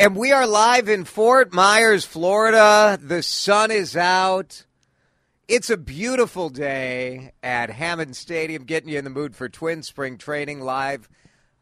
And 0.00 0.16
we 0.16 0.32
are 0.32 0.46
live 0.46 0.88
in 0.88 1.04
Fort 1.04 1.52
Myers, 1.52 2.06
Florida. 2.06 2.98
The 3.02 3.22
sun 3.22 3.70
is 3.70 3.98
out. 3.98 4.64
It's 5.46 5.68
a 5.68 5.76
beautiful 5.76 6.48
day 6.48 7.32
at 7.42 7.68
Hammond 7.68 8.16
Stadium, 8.16 8.64
getting 8.64 8.88
you 8.88 8.96
in 8.96 9.04
the 9.04 9.10
mood 9.10 9.36
for 9.36 9.50
Twin 9.50 9.82
Spring 9.82 10.16
Training 10.16 10.62
live 10.62 11.06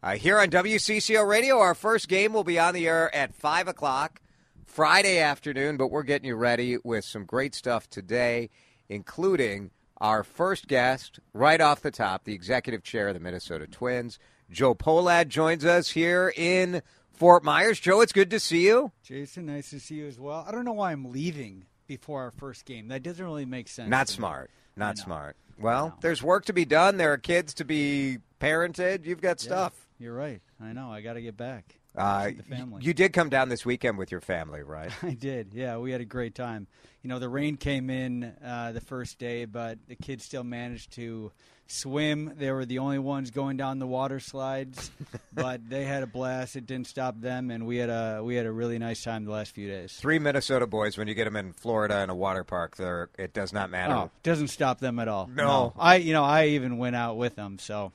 uh, 0.01 0.11
here 0.11 0.39
on 0.39 0.47
WCCO 0.47 1.27
Radio. 1.27 1.59
Our 1.59 1.75
first 1.75 2.07
game 2.07 2.31
will 2.31 2.45
be 2.45 2.57
on 2.57 2.73
the 2.73 2.87
air 2.87 3.13
at 3.13 3.35
5 3.35 3.67
o'clock 3.67 4.21
Friday 4.65 5.19
afternoon, 5.19 5.75
but 5.75 5.91
we're 5.91 6.03
getting 6.03 6.29
you 6.29 6.37
ready 6.37 6.77
with 6.81 7.03
some 7.03 7.25
great 7.25 7.53
stuff 7.53 7.89
today, 7.89 8.51
including 8.87 9.71
our 9.99 10.23
first 10.23 10.69
guest 10.69 11.19
right 11.33 11.59
off 11.59 11.81
the 11.81 11.91
top, 11.91 12.23
the 12.23 12.35
executive 12.35 12.83
chair 12.83 13.09
of 13.09 13.15
the 13.15 13.19
Minnesota 13.19 13.67
Twins. 13.67 14.17
Joe 14.49 14.75
Pohlad 14.75 15.27
joins 15.27 15.65
us 15.65 15.89
here 15.89 16.31
in 16.37 16.81
Fort 17.19 17.43
Myers. 17.43 17.81
Joe, 17.81 17.99
it's 17.99 18.13
good 18.13 18.29
to 18.31 18.39
see 18.39 18.65
you. 18.65 18.93
Jason, 19.03 19.45
nice 19.45 19.69
to 19.71 19.79
see 19.81 19.95
you 19.95 20.07
as 20.07 20.17
well. 20.17 20.45
I 20.47 20.51
don't 20.53 20.63
know 20.63 20.71
why 20.71 20.93
I'm 20.93 21.11
leaving 21.11 21.65
before 21.85 22.21
our 22.23 22.31
first 22.31 22.63
game. 22.63 22.87
That 22.87 23.03
doesn't 23.03 23.23
really 23.23 23.45
make 23.45 23.67
sense. 23.67 23.89
Not 23.89 24.07
to 24.07 24.13
me. 24.13 24.15
smart. 24.15 24.51
Not 24.77 24.97
smart. 24.97 25.35
Well, 25.59 25.97
there's 25.99 26.23
work 26.23 26.45
to 26.45 26.53
be 26.53 26.63
done. 26.63 26.95
There 26.95 27.11
are 27.11 27.17
kids 27.17 27.55
to 27.55 27.65
be 27.65 28.19
parented. 28.39 29.05
You've 29.05 29.19
got 29.19 29.43
Yeah, 29.43 29.47
stuff. 29.47 29.87
You're 29.99 30.13
right. 30.13 30.41
I 30.61 30.71
know. 30.71 30.89
I 30.89 31.01
got 31.01 31.13
to 31.13 31.21
get 31.21 31.35
back. 31.35 31.75
Uh, 31.93 32.29
the 32.37 32.43
family. 32.43 32.83
You 32.85 32.93
did 32.93 33.11
come 33.11 33.27
down 33.27 33.49
this 33.49 33.65
weekend 33.65 33.97
with 33.97 34.11
your 34.11 34.21
family, 34.21 34.63
right? 34.63 34.89
I 35.03 35.13
did. 35.13 35.49
Yeah, 35.53 35.77
we 35.79 35.91
had 35.91 35.99
a 35.99 36.05
great 36.05 36.35
time. 36.35 36.67
You 37.03 37.09
know, 37.09 37.19
the 37.19 37.27
rain 37.27 37.57
came 37.57 37.89
in 37.89 38.33
uh, 38.41 38.71
the 38.71 38.79
first 38.79 39.19
day, 39.19 39.43
but 39.43 39.77
the 39.89 39.95
kids 39.95 40.23
still 40.23 40.45
managed 40.45 40.93
to 40.93 41.33
swim. 41.71 42.33
They 42.37 42.51
were 42.51 42.65
the 42.65 42.79
only 42.79 42.99
ones 42.99 43.31
going 43.31 43.55
down 43.57 43.79
the 43.79 43.87
water 43.87 44.19
slides, 44.19 44.91
but 45.33 45.69
they 45.69 45.85
had 45.85 46.03
a 46.03 46.07
blast. 46.07 46.55
It 46.55 46.65
didn't 46.65 46.87
stop 46.87 47.21
them, 47.21 47.51
and 47.51 47.65
we 47.65 47.77
had 47.77 47.89
a 47.89 48.21
we 48.23 48.35
had 48.35 48.45
a 48.45 48.51
really 48.51 48.77
nice 48.79 49.03
time 49.03 49.23
the 49.25 49.31
last 49.31 49.53
few 49.53 49.67
days. 49.67 49.93
Three 49.95 50.19
Minnesota 50.19 50.67
boys. 50.67 50.97
When 50.97 51.07
you 51.07 51.13
get 51.13 51.25
them 51.25 51.35
in 51.35 51.53
Florida 51.53 52.01
in 52.01 52.09
a 52.09 52.15
water 52.15 52.43
park, 52.43 52.75
there 52.75 53.09
it 53.17 53.33
does 53.33 53.53
not 53.53 53.69
matter. 53.69 53.93
Oh, 53.93 54.11
doesn't 54.23 54.49
stop 54.49 54.79
them 54.79 54.99
at 54.99 55.07
all. 55.07 55.29
No. 55.33 55.73
I 55.77 55.95
you 55.97 56.13
know 56.13 56.23
I 56.23 56.47
even 56.47 56.77
went 56.77 56.95
out 56.95 57.17
with 57.17 57.35
them. 57.35 57.59
So 57.59 57.91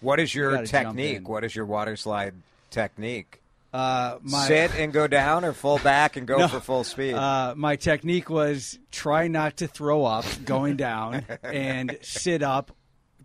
What 0.00 0.20
is 0.20 0.34
your 0.34 0.64
technique? 0.66 1.28
What 1.28 1.44
is 1.44 1.54
your 1.56 1.64
water 1.66 1.96
slide 1.96 2.34
technique? 2.70 3.38
uh, 3.72 4.18
my 4.20 4.46
Sit 4.48 4.74
and 4.74 4.92
go 4.92 5.06
down, 5.06 5.46
or 5.46 5.54
full 5.54 5.78
back 5.78 6.16
and 6.18 6.26
go 6.26 6.36
No. 6.40 6.48
for 6.48 6.60
full 6.60 6.84
speed. 6.84 7.14
Uh, 7.14 7.54
my 7.56 7.76
technique 7.76 8.28
was 8.28 8.78
try 8.90 9.28
not 9.28 9.56
to 9.58 9.66
throw 9.66 10.04
up 10.04 10.26
going 10.44 10.76
down 10.76 11.24
and 11.42 11.96
sit 12.02 12.42
up 12.42 12.70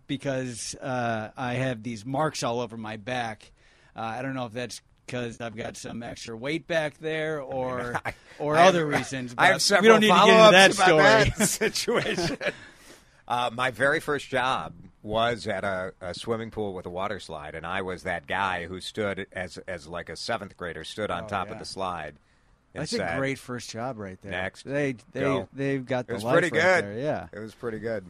because 0.08 0.74
uh, 0.74 1.30
I 1.36 1.54
have 1.54 1.84
these 1.84 2.04
marks 2.04 2.42
all 2.42 2.60
over 2.60 2.76
my 2.76 2.96
back. 2.96 3.52
Uh, 3.94 4.00
I 4.00 4.22
don't 4.22 4.34
know 4.34 4.46
if 4.46 4.52
that's 4.52 4.80
because 5.06 5.40
I've 5.40 5.56
got 5.56 5.76
some 5.76 6.02
extra 6.02 6.36
weight 6.36 6.66
back 6.66 6.98
there 6.98 7.40
or 7.40 8.00
I- 8.04 8.14
or 8.40 8.56
I 8.56 8.60
have- 8.64 8.68
other 8.74 8.86
reasons. 8.86 9.34
I 9.38 9.46
have 9.46 9.54
but 9.54 9.62
several 9.62 9.82
we 9.82 9.88
don't 9.88 10.00
need 10.00 10.08
to 10.08 10.26
get 10.26 10.44
into 10.44 10.50
that 10.52 10.74
story. 10.74 11.32
that 11.38 11.48
situation. 11.48 12.38
uh, 13.28 13.50
my 13.54 13.70
very 13.70 14.00
first 14.00 14.28
job 14.28 14.72
was 15.02 15.46
at 15.46 15.64
a, 15.64 15.94
a 16.00 16.12
swimming 16.12 16.50
pool 16.50 16.74
with 16.74 16.84
a 16.84 16.90
water 16.90 17.20
slide, 17.20 17.54
and 17.54 17.64
I 17.66 17.82
was 17.82 18.02
that 18.02 18.26
guy 18.26 18.66
who 18.66 18.80
stood 18.80 19.26
as 19.32 19.56
as 19.68 19.86
like 19.86 20.08
a 20.08 20.16
seventh 20.16 20.56
grader 20.56 20.84
stood 20.84 21.10
on 21.10 21.24
Oh, 21.24 21.28
top 21.28 21.50
of 21.50 21.58
the 21.58 21.64
slide. 21.64 22.16
That's 22.74 22.90
said- 22.90 23.14
a 23.14 23.18
great 23.18 23.38
first 23.38 23.70
job 23.70 23.98
right 23.98 24.20
there. 24.22 24.30
Next. 24.30 24.64
they 24.64 24.96
they 25.12 25.20
Go. 25.20 25.48
they've 25.52 25.84
got 25.84 26.00
It 26.00 26.08
the 26.08 26.14
was 26.14 26.24
life 26.24 26.32
pretty 26.34 26.56
right 26.56 26.62
good. 26.62 26.84
there, 26.84 26.98
Yeah. 26.98 27.26
It 27.32 27.38
was 27.40 27.54
pretty 27.54 27.78
good. 27.78 28.04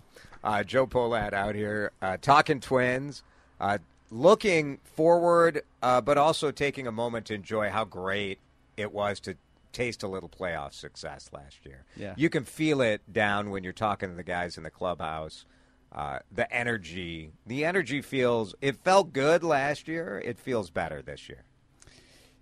Uh, 0.44 0.62
Joe 0.64 0.86
Pohlad 0.86 1.32
out 1.32 1.54
here 1.54 1.92
uh, 2.02 2.16
talking 2.20 2.60
twins, 2.60 3.22
uh, 3.60 3.78
looking 4.10 4.78
forward, 4.84 5.62
uh, 5.82 6.00
but 6.00 6.18
also 6.18 6.50
taking 6.50 6.86
a 6.86 6.92
moment 6.92 7.26
to 7.26 7.34
enjoy 7.34 7.70
how 7.70 7.84
great 7.84 8.38
it 8.76 8.92
was 8.92 9.20
to 9.20 9.36
taste 9.72 10.02
a 10.02 10.08
little 10.08 10.28
playoff 10.28 10.72
success 10.72 11.28
last 11.32 11.64
year. 11.64 11.84
Yeah. 11.96 12.14
You 12.16 12.30
can 12.30 12.44
feel 12.44 12.80
it 12.80 13.00
down 13.12 13.50
when 13.50 13.64
you're 13.64 13.72
talking 13.72 14.08
to 14.10 14.14
the 14.14 14.22
guys 14.22 14.56
in 14.56 14.62
the 14.64 14.70
clubhouse. 14.70 15.44
Uh, 15.92 16.18
the 16.30 16.50
energy, 16.52 17.32
the 17.46 17.64
energy 17.64 18.00
feels. 18.02 18.54
It 18.60 18.76
felt 18.76 19.12
good 19.12 19.42
last 19.42 19.88
year. 19.88 20.20
It 20.24 20.38
feels 20.38 20.70
better 20.70 21.00
this 21.02 21.28
year. 21.28 21.44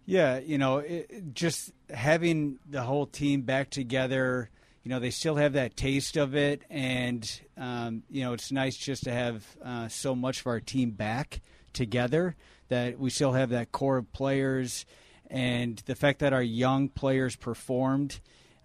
Yeah, 0.07 0.39
you 0.39 0.57
know, 0.57 0.79
it, 0.79 1.35
just 1.35 1.73
having 1.91 2.61
the 2.65 2.83
whole 2.83 3.07
team 3.07 3.43
back 3.43 3.71
together. 3.71 4.49
You 4.85 4.91
know, 4.91 5.01
they 5.01 5.11
still 5.11 5.35
have 5.35 5.55
that 5.55 5.77
taste 5.77 6.17
of 6.17 6.37
it, 6.37 6.63
and 6.71 7.29
um, 7.59 8.05
you 8.09 8.23
know, 8.23 8.33
it's 8.33 8.53
nice 8.53 8.77
just 8.77 9.03
to 9.05 9.13
have 9.13 9.45
uh, 9.65 9.89
so 9.89 10.15
much 10.15 10.41
of 10.41 10.47
our 10.47 10.61
team 10.61 10.93
back 10.93 11.41
together. 11.73 12.37
That 12.69 13.01
we 13.01 13.11
still 13.11 13.33
have 13.33 13.51
that 13.51 13.73
core 13.73 13.97
of 13.97 14.13
players, 14.13 14.87
and 15.29 15.77
the 15.87 15.97
fact 15.97 16.21
that 16.21 16.33
our 16.33 16.43
young 16.43 16.89
players 16.89 17.35
performed 17.35 18.21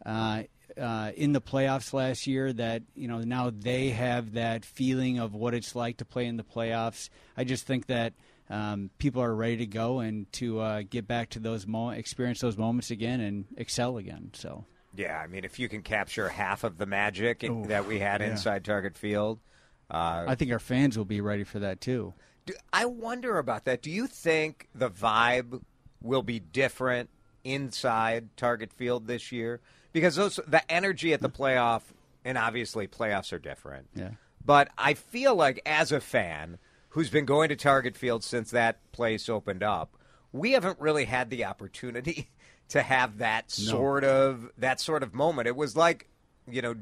uh, 0.06 0.44
uh, 0.80 1.12
in 1.16 1.34
the 1.34 1.42
playoffs 1.42 1.92
last 1.92 2.28
year. 2.28 2.54
That 2.54 2.84
you 2.94 3.08
know 3.08 3.22
now 3.22 3.52
they 3.52 3.90
have 3.90 4.34
that 4.34 4.64
feeling 4.64 5.18
of 5.18 5.34
what 5.34 5.56
it's 5.56 5.76
like 5.76 5.98
to 5.98 6.06
play 6.06 6.28
in 6.28 6.38
the 6.38 6.44
playoffs. 6.44 7.10
I 7.36 7.46
just 7.46 7.66
think 7.66 7.88
that 7.88 8.14
um, 8.52 8.90
people 8.98 9.24
are 9.24 9.34
ready 9.34 9.58
to 9.58 9.66
go 9.66 10.00
and 10.00 10.32
to 10.34 10.60
uh, 10.60 10.82
get 10.88 11.08
back 11.08 11.30
to 11.32 11.40
those 11.40 11.66
mo- 11.66 11.92
experience 11.92 12.42
those 12.42 12.58
moments 12.58 12.92
again 12.92 13.22
and 13.22 13.46
excel 13.56 13.98
again. 13.98 14.32
So 14.34 14.66
Yeah, 14.96 15.18
I 15.18 15.28
mean, 15.28 15.46
if 15.46 15.58
you 15.58 15.70
can 15.70 15.82
capture 15.82 16.28
half 16.28 16.64
of 16.64 16.78
the 16.78 16.86
magic 16.86 17.44
Ooh, 17.46 17.66
that 17.68 17.88
we 17.88 18.00
had 18.00 18.20
yeah. 18.20 18.32
inside 18.32 18.66
Target 18.66 18.98
Field, 18.98 19.40
uh, 19.90 20.26
I 20.28 20.36
think 20.36 20.52
our 20.52 20.60
fans 20.60 20.98
will 20.98 21.06
be 21.06 21.22
ready 21.22 21.46
for 21.46 21.60
that 21.60 21.80
too. 21.80 22.14
Do, 22.46 22.54
I 22.74 22.86
wonder 22.86 23.38
about 23.38 23.66
that. 23.66 23.82
Do 23.82 23.90
you 23.90 24.08
think 24.08 24.68
the 24.76 24.90
vibe 24.90 25.62
will 26.02 26.24
be 26.24 26.40
different 26.40 27.10
inside 27.46 28.36
Target 28.36 28.74
Field 28.74 29.08
this 29.08 29.32
year? 29.32 29.62
Because 29.94 30.16
those 30.16 30.40
the 30.46 30.70
energy 30.70 31.14
at 31.14 31.22
the 31.22 31.30
playoff, 31.30 31.84
and 32.26 32.38
obviously 32.38 32.88
playoffs 32.88 33.32
are 33.32 33.40
different. 33.40 33.88
Yeah. 33.96 34.12
But 34.44 34.70
I 34.78 34.96
feel 34.96 35.36
like 35.36 35.62
as 35.66 35.92
a 35.92 36.02
fan 36.02 36.58
who's 36.92 37.10
been 37.10 37.26
going 37.26 37.50
to 37.50 37.56
Target 37.56 37.98
Field 37.98 38.24
since 38.24 38.52
that 38.52 38.80
place 38.92 39.28
opened 39.28 39.64
up, 39.64 39.98
we 40.32 40.52
haven't 40.52 40.80
really 40.80 41.06
had 41.06 41.30
the 41.30 41.46
opportunity 41.46 42.30
to 42.70 42.82
have 42.82 43.18
that 43.18 43.52
sort 43.52 44.04
of 44.04 44.50
that 44.58 44.80
sort 44.80 45.04
of 45.04 45.14
moment. 45.14 45.48
It 45.48 45.56
was 45.56 45.76
like, 45.76 46.08
you 46.50 46.62
know, 46.62 46.76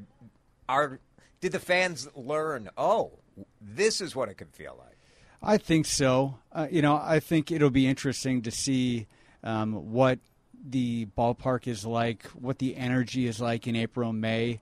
our 0.68 1.00
did 1.42 1.52
the 1.52 1.60
fans 1.60 2.08
learn? 2.16 2.70
Oh, 2.78 3.14
this 3.62 4.02
is 4.02 4.16
what 4.16 4.30
it 4.30 4.36
could 4.36 4.54
feel 4.54 4.76
like. 4.78 4.98
I 5.42 5.58
think 5.58 5.86
so. 5.86 6.38
Uh, 6.52 6.68
you 6.70 6.82
know, 6.82 6.96
I 7.02 7.20
think 7.20 7.50
it'll 7.52 7.70
be 7.70 7.88
interesting 7.88 8.42
to 8.42 8.52
see 8.52 9.08
um, 9.44 9.92
what 9.92 10.20
the 10.68 11.08
ballpark 11.18 11.68
is 11.68 11.86
like, 11.86 12.24
what 12.28 12.60
the 12.60 12.76
energy 12.76 13.26
is 13.26 13.40
like 13.40 13.66
in 13.66 13.76
April 13.76 14.12
May. 14.12 14.60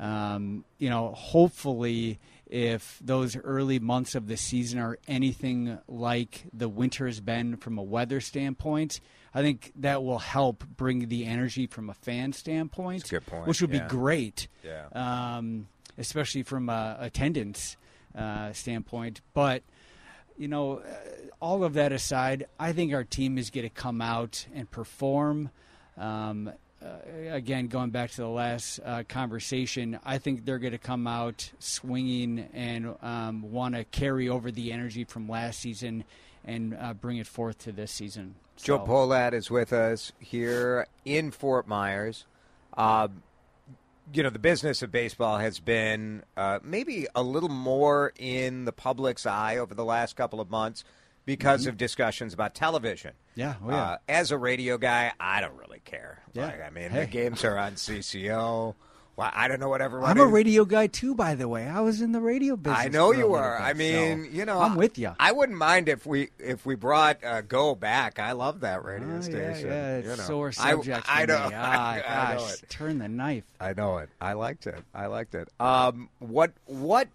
Um, 0.00 0.64
you 0.78 0.90
know, 0.90 1.12
hopefully, 1.12 2.18
if 2.46 2.98
those 3.02 3.36
early 3.36 3.78
months 3.78 4.14
of 4.14 4.28
the 4.28 4.36
season 4.36 4.78
are 4.78 4.98
anything 5.08 5.78
like 5.88 6.44
the 6.52 6.68
winter 6.68 7.06
has 7.06 7.20
been 7.20 7.56
from 7.56 7.78
a 7.78 7.82
weather 7.82 8.20
standpoint, 8.20 9.00
I 9.34 9.42
think 9.42 9.72
that 9.76 10.02
will 10.02 10.18
help 10.20 10.64
bring 10.76 11.08
the 11.08 11.26
energy 11.26 11.66
from 11.66 11.90
a 11.90 11.94
fan 11.94 12.32
standpoint, 12.32 13.02
That's 13.02 13.12
a 13.12 13.14
good 13.16 13.26
point, 13.26 13.46
which 13.46 13.60
would 13.60 13.72
yeah. 13.72 13.82
be 13.82 13.88
great 13.88 14.48
Yeah. 14.64 14.86
um, 14.92 15.66
especially 15.98 16.42
from 16.42 16.68
a 16.68 16.96
attendance 17.00 17.76
uh, 18.16 18.52
standpoint. 18.52 19.20
But 19.34 19.62
you 20.38 20.48
know, 20.48 20.78
uh, 20.78 20.82
all 21.40 21.64
of 21.64 21.74
that 21.74 21.92
aside, 21.92 22.46
I 22.58 22.72
think 22.72 22.92
our 22.94 23.04
team 23.04 23.38
is 23.38 23.50
going 23.50 23.66
to 23.66 23.74
come 23.74 24.00
out 24.00 24.46
and 24.54 24.70
perform. 24.70 25.50
Um, 25.96 26.52
again, 27.30 27.68
going 27.68 27.90
back 27.90 28.10
to 28.12 28.16
the 28.18 28.28
last 28.28 28.80
uh, 28.84 29.02
conversation, 29.08 29.98
I 30.04 30.18
think 30.18 30.44
they're 30.44 30.58
going 30.58 30.72
to 30.72 30.78
come 30.78 31.06
out 31.06 31.50
swinging 31.58 32.48
and 32.52 32.94
um, 33.02 33.50
want 33.52 33.74
to 33.74 33.84
carry 33.84 34.28
over 34.28 34.50
the 34.50 34.72
energy 34.72 35.04
from 35.04 35.28
last 35.28 35.60
season 35.60 36.04
and 36.44 36.76
uh, 36.80 36.94
bring 36.94 37.16
it 37.16 37.26
forth 37.26 37.58
to 37.58 37.72
this 37.72 37.90
season. 37.90 38.36
Joe 38.56 38.78
So- 38.78 38.86
Pohlad 38.86 39.32
is 39.32 39.50
with 39.50 39.72
us 39.72 40.12
here 40.18 40.86
in 41.04 41.30
Fort 41.30 41.66
Myers. 41.66 42.24
Uh, 42.76 43.08
you 44.12 44.22
know, 44.22 44.30
the 44.30 44.38
business 44.38 44.82
of 44.82 44.92
baseball 44.92 45.38
has 45.38 45.58
been 45.58 46.22
uh, 46.36 46.60
maybe 46.62 47.06
a 47.14 47.22
little 47.22 47.48
more 47.48 48.12
in 48.18 48.64
the 48.64 48.72
public's 48.72 49.26
eye 49.26 49.56
over 49.56 49.74
the 49.74 49.84
last 49.84 50.14
couple 50.14 50.40
of 50.40 50.48
months. 50.48 50.84
Because 51.26 51.62
Mm-hmm. 51.62 51.70
of 51.70 51.76
discussions 51.76 52.32
about 52.32 52.54
television. 52.54 53.12
Yeah, 53.34 53.54
oh, 53.62 53.68
yeah. 53.70 53.76
Uh, 53.82 53.96
as 54.08 54.30
a 54.30 54.38
radio 54.38 54.78
guy, 54.78 55.12
I 55.20 55.40
don't 55.42 55.56
really 55.58 55.80
care. 55.84 56.22
Yeah. 56.32 56.46
Like, 56.46 56.62
I 56.62 56.70
mean, 56.70 56.90
Hey. 56.90 57.00
the 57.00 57.06
games 57.06 57.44
are 57.44 57.58
on 57.58 57.72
CCO. 57.74 58.74
Well, 59.16 59.30
I 59.32 59.48
don't 59.48 59.60
know 59.60 59.70
what 59.70 59.80
everyone. 59.80 60.10
I'm 60.10 60.18
a 60.20 60.26
radio 60.26 60.66
guy 60.66 60.88
too, 60.88 61.14
by 61.14 61.34
the 61.36 61.48
way. 61.48 61.66
I 61.66 61.80
was 61.80 62.02
in 62.02 62.12
the 62.12 62.20
radio 62.20 62.54
business. 62.54 62.78
I 62.84 62.88
know 62.88 63.12
you 63.12 63.28
bit, 63.28 63.40
I 63.40 63.72
mean, 63.72 64.24
so 64.24 64.30
you 64.30 64.44
know, 64.44 64.60
I'm 64.60 64.76
with 64.76 64.98
you. 64.98 65.12
I 65.18 65.32
wouldn't 65.32 65.56
mind 65.56 65.88
if 65.88 66.04
we 66.04 66.28
if 66.38 66.66
we 66.66 66.74
brought 66.74 67.24
uh, 67.24 67.40
Go 67.40 67.74
back. 67.74 68.18
I 68.18 68.32
love 68.32 68.60
that 68.60 68.84
radio 68.84 69.16
Oh, 69.16 69.20
station. 69.22 69.68
yeah, 69.68 69.96
it's 69.96 70.04
you 70.06 70.16
know. 70.16 70.22
sore 70.22 70.52
subject. 70.52 71.06
I, 71.08 71.22
for 71.22 71.26
know. 71.28 71.50
Ah, 71.54 71.92
I, 71.92 71.96
know 72.34 72.40
gosh, 72.40 72.52
it. 72.62 72.68
turn 72.68 72.98
the 72.98 73.08
knife. 73.08 73.44
I 73.58 73.72
know 73.72 73.96
it. 73.98 74.10
I 74.20 74.34
liked 74.34 74.66
it. 74.66 74.84
I 74.94 75.06
liked 75.06 75.34
it. 75.34 75.48
Um, 75.58 76.10
what 76.18 76.52
what? 76.66 77.08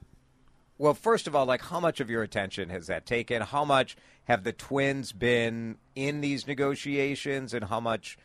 Well, 0.81 0.95
first 0.95 1.27
of 1.27 1.35
all, 1.35 1.45
like 1.45 1.61
how 1.61 1.79
much 1.79 1.99
of 1.99 2.09
your 2.09 2.23
attention 2.23 2.69
has 2.69 2.87
that 2.87 3.05
taken? 3.05 3.43
How 3.43 3.63
much 3.63 3.95
have 4.23 4.43
the 4.43 4.51
Twins 4.51 5.11
been 5.11 5.77
in 5.95 6.21
these 6.21 6.47
negotiations, 6.47 7.53
and 7.53 7.65
how 7.65 7.79
much, 7.79 8.17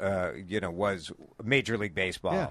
uh, 0.00 0.32
you 0.44 0.58
know, 0.58 0.72
was 0.72 1.12
Major 1.44 1.78
League 1.78 1.94
Baseball? 1.94 2.34
Yeah. 2.34 2.48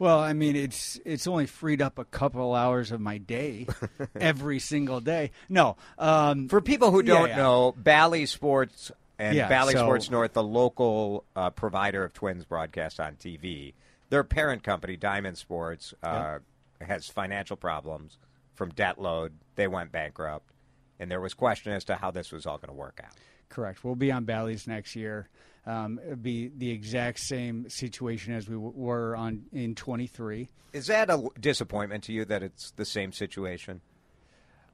Well, 0.00 0.18
I 0.18 0.32
mean, 0.32 0.56
it's 0.56 0.98
it's 1.04 1.28
only 1.28 1.46
freed 1.46 1.80
up 1.80 2.00
a 2.00 2.04
couple 2.04 2.52
hours 2.52 2.90
of 2.90 3.00
my 3.00 3.18
day 3.18 3.68
every 4.20 4.58
single 4.58 4.98
day. 4.98 5.30
No, 5.48 5.76
um, 5.96 6.48
For 6.48 6.60
people 6.60 6.90
who 6.90 7.04
don't 7.04 7.28
yeah. 7.28 7.36
know, 7.36 7.72
Bally 7.76 8.26
Sports 8.26 8.90
and 9.20 9.36
Yeah, 9.36 9.46
Bally 9.48 9.74
so- 9.74 9.84
Sports 9.84 10.10
North, 10.10 10.32
the 10.32 10.42
local 10.42 11.22
uh, 11.36 11.50
provider 11.50 12.02
of 12.02 12.12
Twins 12.12 12.44
broadcast 12.44 12.98
on 12.98 13.14
TV, 13.14 13.72
their 14.08 14.24
parent 14.24 14.64
company, 14.64 14.96
Diamond 14.96 15.38
Sports, 15.38 15.94
uh, 16.02 16.38
has 16.80 17.06
financial 17.06 17.56
problems 17.56 18.18
from 18.60 18.68
debt 18.72 19.00
load. 19.00 19.32
They 19.54 19.66
went 19.66 19.90
bankrupt, 19.90 20.50
and 20.98 21.10
there 21.10 21.18
was 21.18 21.32
question 21.32 21.72
as 21.72 21.82
to 21.84 21.96
how 21.96 22.10
this 22.10 22.30
was 22.30 22.44
all 22.44 22.58
going 22.58 22.68
to 22.68 22.74
work 22.74 23.00
out. 23.02 23.14
Correct. 23.48 23.82
We'll 23.82 23.94
be 23.94 24.12
on 24.12 24.26
Bally's 24.26 24.66
next 24.66 24.94
year. 24.94 25.30
Um, 25.64 25.98
it'll 26.04 26.16
be 26.16 26.48
the 26.54 26.70
exact 26.70 27.20
same 27.20 27.70
situation 27.70 28.34
as 28.34 28.46
we 28.50 28.54
w- 28.56 28.74
were 28.76 29.16
on 29.16 29.44
in 29.50 29.74
23. 29.74 30.50
Is 30.74 30.88
that 30.88 31.08
a 31.08 31.26
disappointment 31.40 32.04
to 32.04 32.12
you 32.12 32.26
that 32.26 32.42
it's 32.42 32.70
the 32.72 32.84
same 32.84 33.12
situation? 33.12 33.80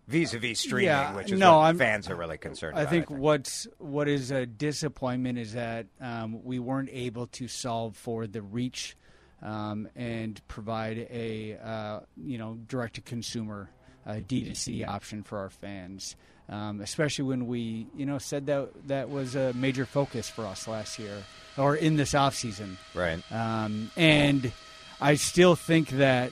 Vis-a-vis 0.08 0.58
streaming, 0.58 0.86
Yeah, 0.86 1.14
which 1.14 1.30
is 1.30 1.38
no, 1.38 1.58
what 1.58 1.64
I'm- 1.66 1.78
fans 1.78 2.10
are 2.10 2.16
really 2.16 2.38
concerned 2.38 2.76
I 2.76 2.82
about. 2.82 2.90
think 2.90 3.08
what's 3.10 3.68
what 3.78 4.08
is 4.08 4.32
a 4.32 4.46
disappointment 4.46 5.38
is 5.38 5.52
that 5.52 5.86
um, 6.00 6.42
we 6.42 6.58
weren't 6.58 6.90
able 6.92 7.28
to 7.28 7.46
solve 7.46 7.96
for 7.96 8.26
the 8.26 8.42
reach 8.42 8.96
um, 9.42 9.88
and 9.94 10.40
provide 10.48 10.98
a 11.10 11.56
uh, 11.56 12.00
you 12.16 12.38
know 12.38 12.56
direct 12.66 12.94
to 12.96 13.00
consumer 13.00 13.70
uh, 14.06 14.14
D2C 14.14 14.86
option 14.86 15.22
for 15.22 15.38
our 15.38 15.50
fans. 15.50 16.16
Um, 16.48 16.80
especially 16.80 17.24
when 17.24 17.48
we, 17.48 17.88
you 17.96 18.06
know, 18.06 18.18
said 18.18 18.46
that 18.46 18.68
that 18.86 19.10
was 19.10 19.34
a 19.34 19.52
major 19.54 19.84
focus 19.84 20.28
for 20.28 20.46
us 20.46 20.68
last 20.68 20.96
year 20.96 21.24
or 21.58 21.74
in 21.74 21.96
this 21.96 22.14
off 22.14 22.36
season. 22.36 22.78
right. 22.94 23.20
Um, 23.32 23.90
and 23.96 24.52
I 25.00 25.16
still 25.16 25.56
think 25.56 25.88
that, 25.90 26.30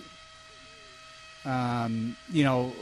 um, 1.45 2.17
you 2.31 2.45
know, 2.45 2.73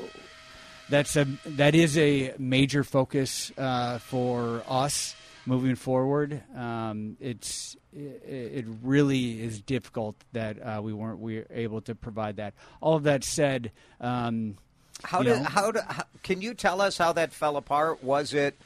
that's 0.88 1.16
a 1.16 1.26
that 1.46 1.74
is 1.74 1.96
a 1.96 2.34
major 2.38 2.84
focus 2.84 3.50
uh, 3.56 3.98
for 3.98 4.62
us 4.68 5.16
moving 5.46 5.74
forward. 5.74 6.42
Um, 6.54 7.16
it's 7.18 7.76
it, 7.92 8.22
it 8.26 8.66
really 8.82 9.42
is 9.42 9.60
difficult 9.60 10.16
that 10.32 10.58
uh, 10.60 10.80
we 10.82 10.92
weren't 10.92 11.18
we 11.18 11.38
were 11.38 11.46
able 11.50 11.80
to 11.82 11.94
provide 11.94 12.36
that. 12.36 12.54
All 12.80 12.96
of 12.96 13.04
that 13.04 13.24
said. 13.24 13.72
Um, 14.00 14.56
How 15.02 15.22
did 15.22 15.42
how, 15.42 15.70
did- 15.72 15.82
how 15.84 16.04
can 16.22 16.40
you 16.42 16.54
tell 16.54 16.80
us 16.80 16.98
how 16.98 17.12
that 17.14 17.32
fell 17.32 17.56
apart? 17.56 18.02
Was 18.04 18.32
it 18.34 18.56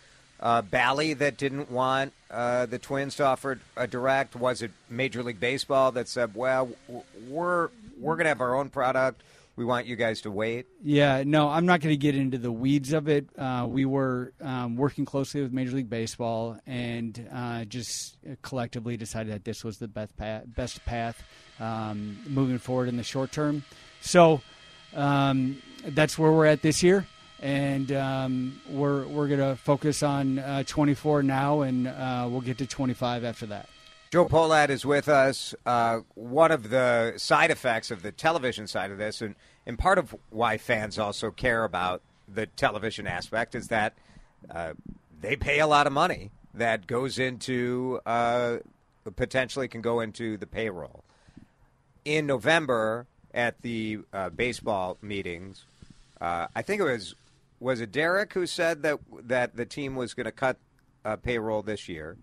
uh, 0.40 0.62
Bally 0.62 1.14
that 1.14 1.36
didn't 1.38 1.70
want 1.70 2.12
uh, 2.30 2.66
the 2.66 2.78
Twins 2.78 3.16
to 3.16 3.24
offer 3.24 3.58
a 3.76 3.86
direct? 3.86 4.36
Was 4.36 4.62
it 4.62 4.70
Major 4.90 5.22
League 5.22 5.40
Baseball 5.40 5.92
that 5.92 6.08
said, 6.08 6.34
"Well, 6.34 6.70
we're 7.28 7.70
we're 7.98 8.16
going 8.16 8.24
to 8.24 8.28
have 8.28 8.40
our 8.40 8.54
own 8.54 8.68
product. 8.68 9.22
We 9.56 9.64
want 9.64 9.86
you 9.86 9.96
guys 9.96 10.20
to 10.22 10.30
wait"? 10.30 10.66
Yeah, 10.84 11.22
no, 11.26 11.48
I'm 11.48 11.64
not 11.64 11.80
going 11.80 11.94
to 11.94 11.96
get 11.96 12.14
into 12.14 12.36
the 12.36 12.52
weeds 12.52 12.92
of 12.92 13.08
it. 13.08 13.26
Uh, 13.38 13.66
we 13.66 13.86
were 13.86 14.34
um, 14.42 14.76
working 14.76 15.06
closely 15.06 15.40
with 15.40 15.50
Major 15.52 15.76
League 15.76 15.88
Baseball 15.88 16.58
and 16.66 17.26
uh, 17.32 17.64
just 17.64 18.18
collectively 18.42 18.98
decided 18.98 19.32
that 19.32 19.44
this 19.44 19.64
was 19.64 19.78
the 19.78 19.88
best 19.88 20.14
path, 20.18 20.42
best 20.46 20.84
path 20.84 21.22
um, 21.58 22.18
moving 22.28 22.58
forward 22.58 22.88
in 22.90 22.98
the 22.98 23.02
short 23.02 23.32
term. 23.32 23.64
So 24.02 24.42
um, 24.94 25.62
that's 25.86 26.18
where 26.18 26.32
we're 26.32 26.46
at 26.46 26.62
this 26.62 26.82
year, 26.82 27.06
and 27.40 27.92
um, 27.92 28.60
we're 28.68 29.06
we're 29.06 29.28
to 29.28 29.56
focus 29.56 30.02
on 30.02 30.38
uh, 30.38 30.62
24 30.66 31.22
now, 31.22 31.62
and 31.62 31.86
uh, 31.86 32.26
we'll 32.30 32.40
get 32.40 32.58
to 32.58 32.66
25 32.66 33.24
after 33.24 33.46
that. 33.46 33.68
Joe 34.10 34.26
Pohlad 34.26 34.70
is 34.70 34.86
with 34.86 35.08
us. 35.08 35.54
Uh, 35.64 36.00
one 36.14 36.52
of 36.52 36.70
the 36.70 37.14
side 37.16 37.50
effects 37.50 37.90
of 37.90 38.02
the 38.02 38.12
television 38.12 38.66
side 38.66 38.90
of 38.90 38.98
this, 38.98 39.20
and, 39.20 39.34
and 39.66 39.78
part 39.78 39.98
of 39.98 40.14
why 40.30 40.58
fans 40.58 40.98
also 40.98 41.30
care 41.30 41.64
about 41.64 42.02
the 42.32 42.46
television 42.46 43.06
aspect, 43.06 43.54
is 43.54 43.68
that 43.68 43.94
uh, 44.50 44.74
they 45.20 45.36
pay 45.36 45.58
a 45.58 45.66
lot 45.66 45.86
of 45.86 45.92
money 45.92 46.30
that 46.54 46.86
goes 46.86 47.18
into 47.18 48.00
uh, 48.06 48.58
potentially 49.16 49.68
can 49.68 49.80
go 49.80 50.00
into 50.00 50.36
the 50.36 50.46
payroll. 50.46 51.04
In 52.04 52.26
November, 52.26 53.06
at 53.36 53.60
the 53.62 53.98
uh, 54.12 54.30
baseball 54.30 54.96
meetings, 55.02 55.66
uh, 56.20 56.46
I 56.54 56.62
think 56.62 56.80
it 56.80 56.84
was 56.84 57.14
was 57.58 57.80
it 57.80 57.92
Derek 57.92 58.32
who 58.32 58.46
said 58.46 58.82
that 58.82 58.98
that 59.24 59.56
the 59.56 59.66
team 59.66 59.96
was 59.96 60.14
going 60.14 60.26
to 60.26 60.32
cut 60.32 60.58
uh, 61.04 61.16
payroll 61.16 61.62
this 61.62 61.88
year? 61.88 62.16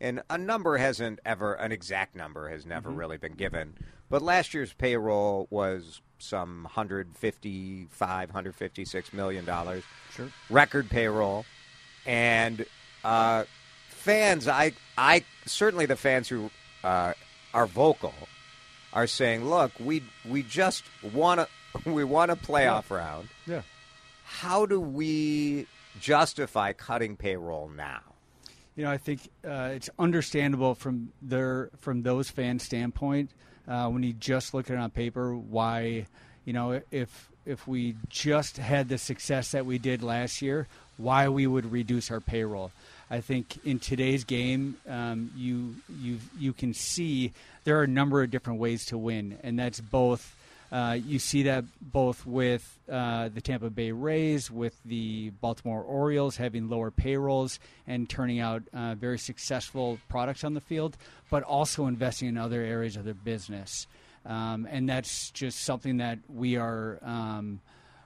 And 0.00 0.22
a 0.30 0.38
number 0.38 0.78
hasn't 0.78 1.20
ever 1.26 1.54
an 1.54 1.72
exact 1.72 2.16
number 2.16 2.48
has 2.48 2.64
never 2.64 2.88
really 2.88 3.18
been 3.18 3.34
given. 3.34 3.74
But 4.08 4.22
last 4.22 4.54
year's 4.54 4.72
payroll 4.72 5.46
was 5.50 6.00
some 6.18 6.62
155 6.62 8.28
156 8.28 9.12
million 9.12 9.44
dollars. 9.44 9.84
Sure. 10.14 10.28
record 10.48 10.88
payroll. 10.88 11.44
And 12.06 12.64
uh, 13.04 13.44
fans 14.00 14.48
i 14.48 14.72
i 14.96 15.22
certainly 15.44 15.84
the 15.84 15.96
fans 15.96 16.28
who 16.28 16.50
uh, 16.82 17.12
are 17.52 17.66
vocal 17.66 18.14
are 18.92 19.06
saying 19.06 19.44
look 19.44 19.72
we 19.78 20.02
we 20.28 20.42
just 20.42 20.84
want 21.12 21.38
to 21.38 21.48
we 21.84 22.04
want 22.04 22.30
a 22.30 22.36
playoff 22.36 22.90
round 22.90 23.28
Yeah. 23.46 23.62
how 24.24 24.66
do 24.66 24.80
we 24.80 25.66
justify 26.00 26.72
cutting 26.72 27.16
payroll 27.16 27.68
now 27.68 28.00
You 28.76 28.84
know, 28.84 28.90
I 28.92 28.98
think 28.98 29.28
uh, 29.44 29.70
it's 29.74 29.90
understandable 29.98 30.74
from 30.74 31.12
their 31.20 31.70
from 31.78 32.02
those 32.02 32.30
fans' 32.30 32.62
standpoint 32.64 33.30
uh, 33.68 33.88
when 33.88 34.02
you 34.02 34.12
just 34.12 34.54
look 34.54 34.70
at 34.70 34.74
it 34.74 34.78
on 34.80 34.90
paper 34.90 35.34
why, 35.34 36.06
you 36.44 36.52
know, 36.52 36.80
if 36.90 37.28
if 37.46 37.66
we 37.66 37.96
just 38.08 38.56
had 38.58 38.88
the 38.88 38.98
success 38.98 39.50
that 39.52 39.66
we 39.66 39.78
did 39.78 40.02
last 40.02 40.40
year, 40.42 40.66
why 40.98 41.28
we 41.28 41.46
would 41.46 41.72
reduce 41.72 42.10
our 42.10 42.20
payroll. 42.20 42.70
I 43.10 43.20
think 43.20 43.58
in 43.64 43.78
today's 43.80 44.24
game, 44.24 44.76
um, 44.88 45.30
you 45.36 45.74
you 46.00 46.18
you 46.38 46.52
can 46.52 46.72
see 46.74 47.32
there 47.64 47.78
are 47.80 47.82
a 47.84 47.88
number 47.88 48.22
of 48.22 48.30
different 48.30 48.60
ways 48.60 48.84
to 48.86 48.98
win, 48.98 49.38
and 49.42 49.58
that's 49.58 49.80
both. 49.80 50.36
Uh, 50.72 50.96
you 51.04 51.18
see 51.18 51.42
that 51.44 51.64
both 51.80 52.24
with 52.24 52.78
uh, 52.90 53.28
the 53.28 53.40
Tampa 53.40 53.70
Bay 53.70 53.90
Rays, 53.90 54.50
with 54.50 54.80
the 54.84 55.30
Baltimore 55.30 55.82
Orioles 55.82 56.36
having 56.36 56.68
lower 56.68 56.90
payrolls 56.90 57.58
and 57.86 58.08
turning 58.08 58.38
out 58.38 58.62
uh, 58.72 58.94
very 58.94 59.18
successful 59.18 59.98
products 60.08 60.44
on 60.44 60.54
the 60.54 60.60
field, 60.60 60.96
but 61.28 61.42
also 61.42 61.86
investing 61.86 62.28
in 62.28 62.38
other 62.38 62.62
areas 62.62 62.96
of 62.96 63.04
their 63.04 63.14
business. 63.14 63.88
Um, 64.24 64.68
and 64.70 64.88
that's 64.88 65.30
just 65.30 65.60
something 65.60 65.96
that 65.96 66.18
we 66.28 66.56
are 66.56 66.98
um, 67.02 67.60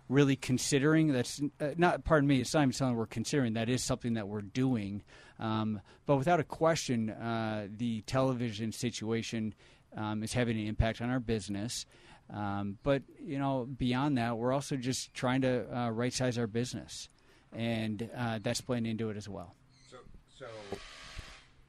really 0.08 0.36
considering. 0.36 1.12
That's 1.12 1.42
uh, 1.60 1.70
not, 1.76 2.04
pardon 2.04 2.28
me, 2.28 2.40
it's 2.40 2.54
not 2.54 2.62
even 2.62 2.72
something 2.72 2.96
we're 2.96 3.06
considering. 3.06 3.54
That 3.54 3.68
is 3.68 3.82
something 3.82 4.14
that 4.14 4.28
we're 4.28 4.42
doing. 4.42 5.02
Um, 5.38 5.80
but 6.06 6.16
without 6.16 6.40
a 6.40 6.44
question, 6.44 7.10
uh, 7.10 7.68
the 7.76 8.02
television 8.02 8.72
situation 8.72 9.54
um, 9.96 10.22
is 10.22 10.32
having 10.32 10.58
an 10.58 10.66
impact 10.66 11.00
on 11.00 11.10
our 11.10 11.20
business. 11.20 11.84
Um, 12.32 12.78
but 12.82 13.02
you 13.22 13.38
know, 13.38 13.66
beyond 13.66 14.18
that, 14.18 14.36
we're 14.36 14.52
also 14.52 14.76
just 14.76 15.14
trying 15.14 15.42
to 15.42 15.66
uh, 15.76 15.90
right 15.90 16.12
size 16.12 16.38
our 16.38 16.46
business, 16.46 17.08
and 17.52 18.08
uh, 18.16 18.38
that's 18.42 18.60
playing 18.60 18.86
into 18.86 19.10
it 19.10 19.16
as 19.16 19.28
well. 19.28 19.54
So, 19.90 19.98
so 20.38 20.46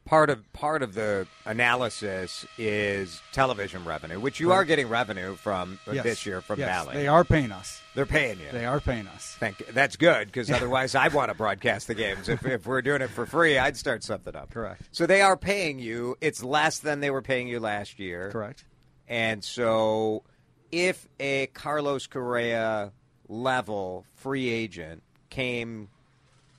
part 0.06 0.30
of 0.30 0.54
part 0.54 0.84
of 0.84 0.94
the 0.94 1.28
analysis 1.46 2.46
is 2.58 3.22
television 3.32 3.84
revenue, 3.84 4.20
which 4.20 4.40
you 4.40 4.52
are 4.52 4.64
getting 4.64 4.88
revenue 4.88 5.36
from 5.36 5.80
uh, 5.88 5.94
this 5.94 6.26
year 6.26 6.42
from 6.42 6.60
yes, 6.60 6.70
Bally. 6.70 6.96
They 6.96 7.08
are 7.08 7.24
paying 7.24 7.52
us. 7.52 7.82
They're 7.96 8.06
paying 8.06 8.40
you. 8.40 8.48
They 8.52 8.66
are 8.66 8.80
paying 8.80 9.08
us. 9.08 9.36
Thank 9.40 9.58
That's 9.68 9.96
good 9.96 10.28
because 10.28 10.50
otherwise 10.50 10.96
I'd 10.96 11.14
want 11.14 11.32
to 11.32 11.36
broadcast 11.36 11.88
the 11.88 11.96
games. 11.96 12.30
If, 12.30 12.46
if 12.46 12.66
we're 12.66 12.82
doing 12.82 13.02
it 13.02 13.10
for 13.10 13.26
free, 13.26 13.58
I'd 13.58 13.78
start 13.78 14.04
something 14.04 14.36
up. 14.36 14.52
Correct. 14.52 14.84
So 14.92 15.06
they 15.06 15.22
are 15.22 15.36
paying 15.36 15.80
you. 15.80 16.16
It's 16.22 16.44
less 16.44 16.80
than 16.80 17.00
they 17.00 17.10
were 17.10 17.22
paying 17.22 17.48
you 17.48 17.60
last 17.60 18.00
year. 18.00 18.32
Correct. 18.32 18.64
And 19.08 19.44
so 19.44 20.24
if 20.72 21.08
a 21.20 21.48
Carlos 21.48 22.08
Correa 22.08 22.92
level 23.28 24.06
free 24.16 24.50
agent 24.50 25.04
came 25.30 25.90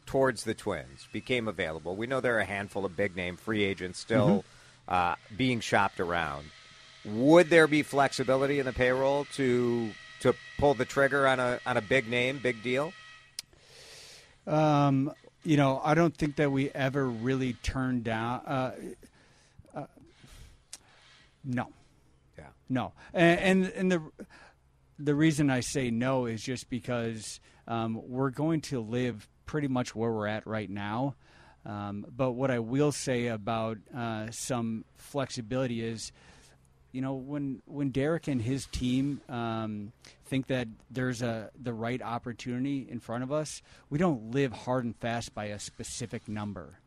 towards 0.06 0.44
the 0.44 0.54
Twins 0.54 1.08
became 1.12 1.48
available, 1.48 1.96
we 1.96 2.06
know 2.06 2.20
there 2.20 2.36
are 2.36 2.40
a 2.40 2.44
handful 2.44 2.84
of 2.84 2.96
big 2.96 3.16
name 3.16 3.36
free 3.36 3.64
agents 3.64 3.98
still 3.98 4.44
uh, 4.88 5.16
being 5.36 5.60
shopped 5.60 6.00
around. 6.00 6.46
Would 7.04 7.50
there 7.50 7.66
be 7.66 7.82
flexibility 7.82 8.58
in 8.58 8.66
the 8.66 8.72
payroll 8.72 9.26
to 9.34 9.90
to 10.20 10.34
pull 10.58 10.74
the 10.74 10.84
trigger 10.84 11.26
on 11.26 11.38
a 11.38 11.60
on 11.66 11.76
a 11.76 11.80
big 11.80 12.08
name, 12.08 12.38
big 12.42 12.62
deal? 12.62 12.92
Um, 14.46 15.12
you 15.44 15.56
know, 15.56 15.80
I 15.84 15.94
don't 15.94 16.16
think 16.16 16.36
that 16.36 16.50
we 16.50 16.70
ever 16.70 17.06
really 17.06 17.54
turned 17.62 18.04
down. 18.04 18.40
Uh, 18.40 18.72
uh, 19.74 19.86
no. 21.44 21.68
No, 22.68 22.92
and, 23.14 23.40
and 23.40 23.72
and 23.72 23.92
the 23.92 24.02
the 24.98 25.14
reason 25.14 25.50
I 25.50 25.60
say 25.60 25.90
no 25.90 26.26
is 26.26 26.42
just 26.42 26.70
because 26.70 27.40
um, 27.68 28.00
we're 28.06 28.30
going 28.30 28.60
to 28.62 28.80
live 28.80 29.28
pretty 29.44 29.68
much 29.68 29.94
where 29.94 30.10
we're 30.10 30.26
at 30.26 30.46
right 30.46 30.68
now. 30.68 31.14
Um, 31.64 32.06
but 32.14 32.32
what 32.32 32.50
I 32.50 32.60
will 32.60 32.92
say 32.92 33.26
about 33.26 33.78
uh, 33.94 34.30
some 34.30 34.84
flexibility 34.94 35.84
is, 35.84 36.12
you 36.92 37.00
know, 37.00 37.14
when 37.14 37.60
when 37.66 37.90
Derek 37.90 38.28
and 38.28 38.40
his 38.40 38.66
team 38.66 39.20
um, 39.28 39.92
think 40.26 40.46
that 40.46 40.68
there's 40.90 41.22
a 41.22 41.50
the 41.60 41.72
right 41.72 42.00
opportunity 42.00 42.86
in 42.88 43.00
front 43.00 43.24
of 43.24 43.32
us, 43.32 43.62
we 43.90 43.98
don't 43.98 44.30
live 44.30 44.52
hard 44.52 44.84
and 44.84 44.96
fast 44.96 45.34
by 45.34 45.46
a 45.46 45.58
specific 45.58 46.28
number. 46.28 46.78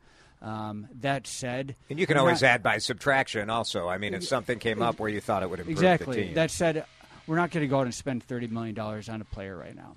Um, 0.42 0.88
that 1.02 1.28
said, 1.28 1.76
And 1.90 2.00
you 2.00 2.08
can 2.08 2.16
we're 2.16 2.22
always 2.22 2.42
not- 2.42 2.48
add 2.48 2.64
by 2.64 2.78
subtraction. 2.78 3.50
Also, 3.50 3.90
I 3.90 3.98
mean, 3.98 4.14
if 4.14 4.24
something 4.24 4.58
came 4.58 4.82
up 4.82 5.00
where 5.00 5.10
you 5.10 5.20
thought 5.20 5.44
it 5.44 5.50
would 5.50 5.60
improve 5.60 5.78
exactly. 5.78 6.16
the 6.16 6.24
team, 6.28 6.34
That 6.36 6.50
said, 6.52 6.86
we're 7.28 7.36
not 7.36 7.52
going 7.52 7.64
to 7.64 7.68
go 7.68 7.80
out 7.80 7.84
and 7.86 7.94
spend 7.94 8.24
thirty 8.24 8.48
million 8.48 8.74
dollars 8.74 9.10
on 9.10 9.22
a 9.22 9.26
player 9.26 9.56
right 9.58 9.76
now. 9.76 9.96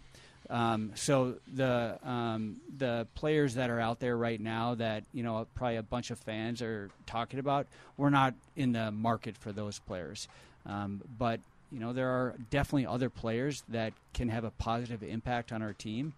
Um, 0.51 0.93
so 0.97 1.37
the 1.55 1.99
um, 2.03 2.57
the 2.77 3.07
players 3.15 3.55
that 3.55 3.71
are 3.71 3.81
out 3.81 4.01
there 4.01 4.17
right 4.17 4.41
now 4.41 4.75
that 4.75 5.05
you 5.13 5.23
know 5.23 5.47
probably 5.55 5.77
a 5.77 5.83
bunch 5.83 6.11
of 6.11 6.19
fans 6.19 6.61
are 6.61 6.91
talking 7.07 7.39
about, 7.39 7.67
we're 7.97 8.11
not 8.11 8.35
in 8.57 8.73
the 8.73 8.91
market 8.91 9.37
for 9.39 9.53
those 9.53 9.79
players. 9.79 10.29
Um, 10.67 11.01
but 11.17 11.41
you 11.71 11.79
know 11.79 11.93
there 11.93 12.11
are 12.11 12.35
definitely 12.51 12.87
other 12.87 13.09
players 13.09 13.63
that 13.69 13.93
can 14.13 14.29
have 14.29 14.45
a 14.45 14.51
positive 14.51 15.03
impact 15.03 15.53
on 15.53 15.63
our 15.63 15.73
team 15.73 16.13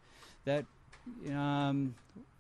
that 0.46 0.64
um, 1.30 1.94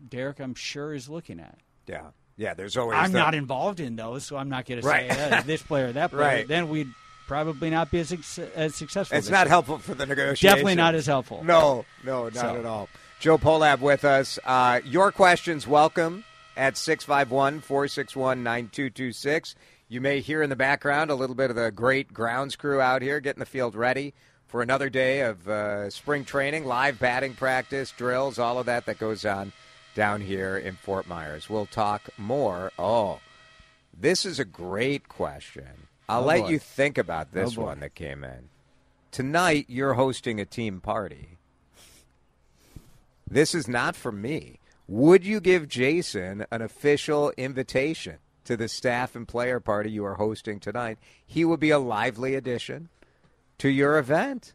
Derek, 0.08 0.40
I'm 0.40 0.54
sure, 0.54 0.94
is 0.94 1.08
looking 1.08 1.38
at. 1.38 1.58
Yeah, 1.86 2.02
yeah. 2.36 2.54
There's 2.54 2.76
always. 2.76 2.98
I'm 2.98 3.12
the- 3.12 3.18
not 3.18 3.34
involved 3.34 3.80
in 3.80 3.96
those, 3.96 4.24
so 4.24 4.36
I'm 4.36 4.48
not 4.48 4.66
going 4.66 4.80
to 4.80 4.86
say 4.86 5.08
uh, 5.08 5.42
this 5.42 5.62
player, 5.62 5.92
that 5.92 6.10
player. 6.10 6.22
Right. 6.22 6.48
Then 6.48 6.68
we'd 6.68 6.88
probably 7.26 7.70
not 7.70 7.90
be 7.90 8.00
as, 8.00 8.12
as 8.54 8.74
successful. 8.74 9.16
It's 9.16 9.30
not 9.30 9.46
year. 9.46 9.50
helpful 9.50 9.78
for 9.78 9.94
the 9.94 10.06
negotiation. 10.06 10.48
Definitely 10.48 10.74
not 10.76 10.94
as 10.94 11.06
helpful. 11.06 11.42
No, 11.44 11.84
no, 12.04 12.24
not 12.24 12.34
So. 12.34 12.56
at 12.56 12.66
all. 12.66 12.88
Joe 13.20 13.38
Pohlad 13.38 13.80
with 13.80 14.04
us. 14.04 14.38
Uh, 14.44 14.80
your 14.84 15.10
questions 15.10 15.66
welcome 15.66 16.24
at 16.56 16.76
651 16.76 17.60
461 17.60 18.42
9226. 18.42 19.54
You 19.88 20.00
may 20.00 20.20
hear 20.20 20.42
in 20.42 20.50
the 20.50 20.56
background 20.56 21.10
a 21.10 21.14
little 21.14 21.36
bit 21.36 21.50
of 21.50 21.56
the 21.56 21.70
great 21.70 22.12
grounds 22.12 22.56
crew 22.56 22.80
out 22.80 23.00
here 23.02 23.20
getting 23.20 23.40
the 23.40 23.46
field 23.46 23.74
ready 23.74 24.12
for 24.46 24.60
another 24.62 24.90
day 24.90 25.20
of 25.20 25.48
uh, 25.48 25.88
spring 25.90 26.24
training, 26.24 26.64
live 26.64 26.98
batting 26.98 27.34
practice, 27.34 27.92
drills, 27.92 28.38
all 28.38 28.58
of 28.58 28.66
that 28.66 28.86
that 28.86 28.98
goes 28.98 29.24
on 29.24 29.52
down 29.94 30.20
here 30.20 30.56
in 30.56 30.74
Fort 30.76 31.06
Myers. 31.06 31.48
We'll 31.48 31.66
talk 31.66 32.08
more. 32.18 32.72
Oh, 32.78 33.20
this 33.98 34.24
is 34.24 34.38
a 34.38 34.44
great 34.44 35.08
question. 35.08 35.88
I'll 36.08 36.22
Oh, 36.22 36.26
let 36.26 36.42
boy. 36.42 36.48
you 36.50 36.58
think 36.58 36.98
about 36.98 37.28
oh, 37.32 37.40
this 37.40 37.56
Oh, 37.58 37.62
one 37.62 37.80
that 37.80 37.94
came 37.94 38.24
in. 38.24 38.48
Tonight, 39.10 39.66
you're 39.68 39.94
hosting 39.94 40.40
a 40.40 40.44
team 40.44 40.80
party. 40.80 41.38
This 43.28 43.54
is 43.54 43.68
not 43.68 43.96
for 43.96 44.12
me. 44.12 44.58
Would 44.86 45.24
you 45.24 45.40
give 45.40 45.68
Jason 45.68 46.44
an 46.50 46.60
official 46.60 47.32
invitation 47.36 48.18
to 48.44 48.56
the 48.56 48.68
staff 48.68 49.16
and 49.16 49.26
player 49.26 49.60
party 49.60 49.90
you 49.90 50.04
are 50.04 50.14
hosting 50.16 50.60
tonight? 50.60 50.98
He 51.24 51.44
would 51.44 51.60
be 51.60 51.70
a 51.70 51.78
lively 51.78 52.34
addition 52.34 52.90
to 53.58 53.68
your 53.70 53.98
event. 53.98 54.52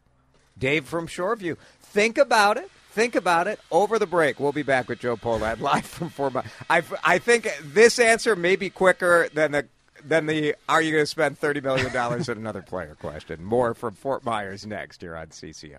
Dave 0.56 0.84
from 0.84 1.08
Shoreview. 1.08 1.56
Think 1.80 2.16
about 2.18 2.58
it. 2.58 2.70
Think 2.90 3.14
about 3.14 3.46
it. 3.46 3.60
Over 3.70 3.98
the 3.98 4.06
break, 4.06 4.40
we'll 4.40 4.52
be 4.52 4.62
back 4.62 4.88
with 4.88 4.98
Joe 4.98 5.16
Pohlad 5.16 5.60
live 5.60 5.86
from 5.86 6.10
Fort 6.10 6.34
Myers. 6.34 6.50
I, 6.68 6.82
I 7.04 7.18
think 7.18 7.48
this 7.62 7.98
answer 7.98 8.34
may 8.34 8.56
be 8.56 8.70
quicker 8.70 9.28
than 9.32 9.52
the 9.52 9.66
than 10.04 10.26
the 10.26 10.54
Are 10.68 10.80
you 10.82 10.92
going 10.92 11.02
to 11.02 11.06
spend 11.06 11.38
thirty 11.38 11.60
million 11.60 11.92
dollars 11.92 12.28
on 12.28 12.36
another 12.36 12.62
player 12.62 12.96
question? 13.00 13.44
More 13.44 13.74
from 13.74 13.94
Fort 13.94 14.24
Myers 14.24 14.66
next 14.66 15.02
here 15.02 15.14
on 15.14 15.28
CCO. 15.28 15.78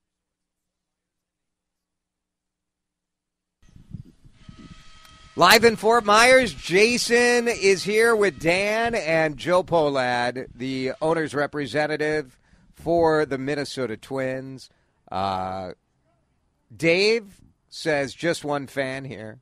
Live 5.41 5.63
in 5.63 5.75
Fort 5.75 6.05
Myers, 6.05 6.53
Jason 6.53 7.47
is 7.47 7.83
here 7.83 8.15
with 8.15 8.39
Dan 8.39 8.93
and 8.93 9.37
Joe 9.37 9.63
Pohlad, 9.63 10.45
the 10.53 10.91
owner's 11.01 11.33
representative 11.33 12.37
for 12.75 13.25
the 13.25 13.39
Minnesota 13.39 13.97
Twins. 13.97 14.69
Uh, 15.11 15.71
Dave 16.77 17.41
says 17.69 18.13
just 18.13 18.45
one 18.45 18.67
fan 18.67 19.03
here, 19.03 19.39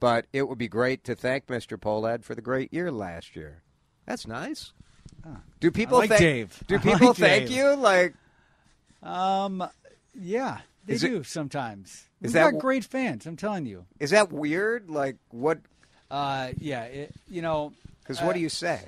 but 0.00 0.24
it 0.32 0.48
would 0.48 0.56
be 0.56 0.68
great 0.68 1.04
to 1.04 1.14
thank 1.14 1.48
Mr. 1.48 1.76
Pohlad 1.76 2.24
for 2.24 2.34
the 2.34 2.40
great 2.40 2.72
year 2.72 2.90
last 2.90 3.36
year. 3.36 3.62
That's 4.06 4.26
nice. 4.26 4.72
Do 5.60 5.70
people 5.70 5.98
like 5.98 6.08
thank 6.08 6.22
Dave. 6.22 6.62
Do 6.66 6.76
I 6.76 6.78
people 6.78 7.08
like 7.08 7.16
thank 7.18 7.48
Dave. 7.48 7.58
you? 7.58 7.76
Like 7.76 8.14
Um, 9.02 9.68
yeah, 10.14 10.60
they 10.90 10.96
Is 10.96 11.04
it- 11.04 11.08
do 11.10 11.22
sometimes. 11.22 11.88
is 11.90 12.06
We've 12.20 12.32
that 12.32 12.50
got 12.52 12.60
great 12.60 12.84
fans. 12.84 13.24
I'm 13.26 13.36
telling 13.36 13.64
you. 13.64 13.86
is 14.00 14.10
that 14.10 14.32
weird? 14.32 14.90
Like 14.90 15.16
what? 15.30 15.58
Uh, 16.10 16.50
yeah, 16.58 16.82
it, 16.84 17.14
you 17.28 17.40
know, 17.42 17.72
Because 18.02 18.18
what 18.20 18.30
uh, 18.30 18.32
do 18.34 18.40
you 18.40 18.48
say? 18.48 18.80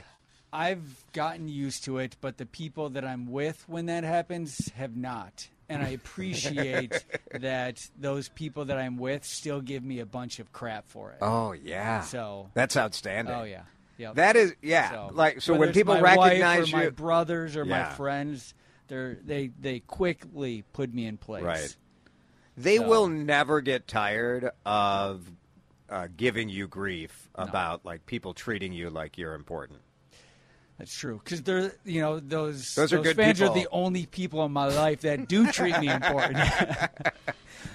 I've 0.53 1.05
gotten 1.13 1.49
used 1.49 1.85
to 1.85 1.99
it, 1.99 2.17
but 2.21 2.37
the 2.37 2.45
people 2.47 2.91
that 2.91 3.05
I'm 3.05 3.31
with 3.31 3.63
when 3.69 3.87
that 3.87 4.03
happens 4.05 4.69
have 4.77 4.97
not. 4.97 5.49
And 5.69 5.83
I 5.83 5.91
appreciate 5.91 7.05
that 7.41 7.89
those 7.99 8.29
people 8.29 8.65
that 8.67 8.77
I'm 8.77 8.99
with 8.99 9.25
still 9.25 9.61
give 9.61 9.83
me 9.85 10.01
a 10.01 10.07
bunch 10.07 10.41
of 10.41 10.53
crap 10.53 10.89
for 10.89 11.13
it. 11.13 11.19
Oh 11.23 11.53
yeah, 11.53 12.01
So, 12.03 12.51
that's 12.55 12.77
outstanding. 12.77 13.33
oh 13.35 13.45
yeah, 13.45 13.63
yeah. 13.97 14.13
That 14.13 14.35
is 14.37 14.55
yeah. 14.61 15.09
like 15.13 15.41
so 15.41 15.55
when 15.55 15.73
people 15.73 15.99
recognize 16.01 16.73
or 16.73 16.77
my 16.77 16.89
brothers 16.91 17.57
or 17.57 17.65
Yeah. 17.65 17.85
my 17.89 17.95
friends, 17.95 18.53
they're 18.89 19.17
they 19.25 19.53
they 19.59 19.79
quickly 19.81 20.65
put 20.75 20.93
me 20.93 21.07
in 21.07 21.17
place. 21.17 21.45
Right. 21.45 21.77
They 22.57 22.77
So- 22.79 22.89
will 22.89 23.09
never 23.09 23.61
get 23.61 23.87
tired 23.89 24.51
of 24.67 25.23
uh, 25.89 26.09
giving 26.17 26.49
you 26.49 26.67
grief 26.69 27.29
about 27.35 27.85
like 27.85 28.07
people 28.07 28.33
treating 28.35 28.73
you 28.73 28.89
like 28.91 29.19
you're 29.19 29.35
important. 29.35 29.81
That's 30.79 30.97
true 30.97 31.21
because 31.23 31.43
they're 31.43 31.73
you 31.85 32.01
know 32.01 32.19
those 32.19 32.75
Those 32.75 32.93
are 32.93 32.99
good 33.01 33.15
fans 33.17 33.39
people. 33.39 33.53
are 33.53 33.59
the 33.59 33.69
only 33.71 34.07
people 34.07 34.45
in 34.45 34.53
my 34.53 34.67
life 34.67 35.03
that 35.03 35.29
do 35.29 35.51
treat 35.53 35.79
me 35.79 35.89
important. 35.89 36.39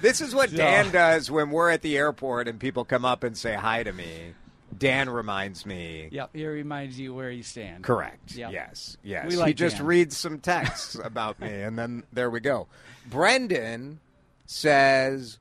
This 0.01 0.19
is 0.21 0.35
what 0.35 0.49
So- 0.49 0.57
Dan 0.57 0.91
does 0.91 1.31
when 1.31 1.49
we're 1.49 1.69
at 1.69 1.81
the 1.81 1.97
airport 1.97 2.47
and 2.47 2.59
people 2.59 2.83
come 2.85 3.05
up 3.05 3.23
and 3.23 3.37
say 3.37 3.53
hi 3.55 3.83
to 3.83 3.93
me. 3.93 4.33
Dan 4.77 5.09
reminds 5.09 5.65
me. 5.65 6.09
yep, 6.11 6.29
he 6.33 6.45
reminds 6.45 6.99
you 6.99 7.15
where 7.15 7.31
you 7.31 7.41
stand. 7.41 7.83
Correct. 7.83 8.35
Yep. 8.35 8.51
Yes. 8.51 8.97
Yes. 9.01 9.25
We 9.25 9.31
he 9.33 9.37
like 9.37 9.55
just 9.55 9.77
Dan. 9.77 9.85
reads 9.85 10.17
some 10.17 10.39
texts 10.39 10.95
about 11.01 11.39
me, 11.39 11.61
and 11.61 11.79
then 11.79 12.03
there 12.11 12.29
we 12.29 12.41
go. 12.41 12.67
Brendan 13.09 13.99
says 14.47 15.37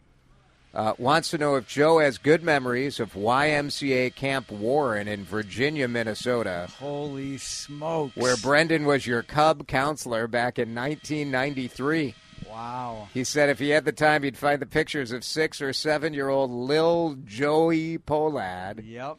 uh, 0.75 0.93
wants 0.99 1.31
to 1.31 1.39
know 1.39 1.55
if 1.57 1.67
Joe 1.67 2.01
has 2.01 2.19
good 2.19 2.43
memories 2.43 3.01
of 3.01 3.15
YMCA 3.15 4.15
Camp 4.15 4.51
Warren 4.51 5.09
in 5.09 5.25
Virginia, 5.25 5.89
Minnesota, 5.89 6.69
Holy 6.79 7.39
smokes! 7.39 8.15
where 8.15 8.37
Brendan 8.37 8.85
was 8.85 9.07
your 9.07 9.23
Cub 9.23 9.67
counselor 9.67 10.27
back 10.27 10.59
in 10.59 10.75
1993. 10.75 12.15
wow. 12.47 13.09
He 13.15 13.25
said 13.25 13.49
if 13.49 13.59
he 13.59 13.71
had 13.71 13.87
the 13.87 13.93
time, 13.93 14.23
he'd 14.23 14.37
find 14.37 14.61
the 14.61 14.67
pictures 14.67 15.13
of 15.13 15.25
six 15.25 15.63
or 15.63 15.73
seven 15.73 16.13
year 16.13 16.29
old 16.29 16.51
Lil 16.51 17.17
Joey 17.25 17.97
Pohlad. 17.97 18.83
Yep. 18.87 19.17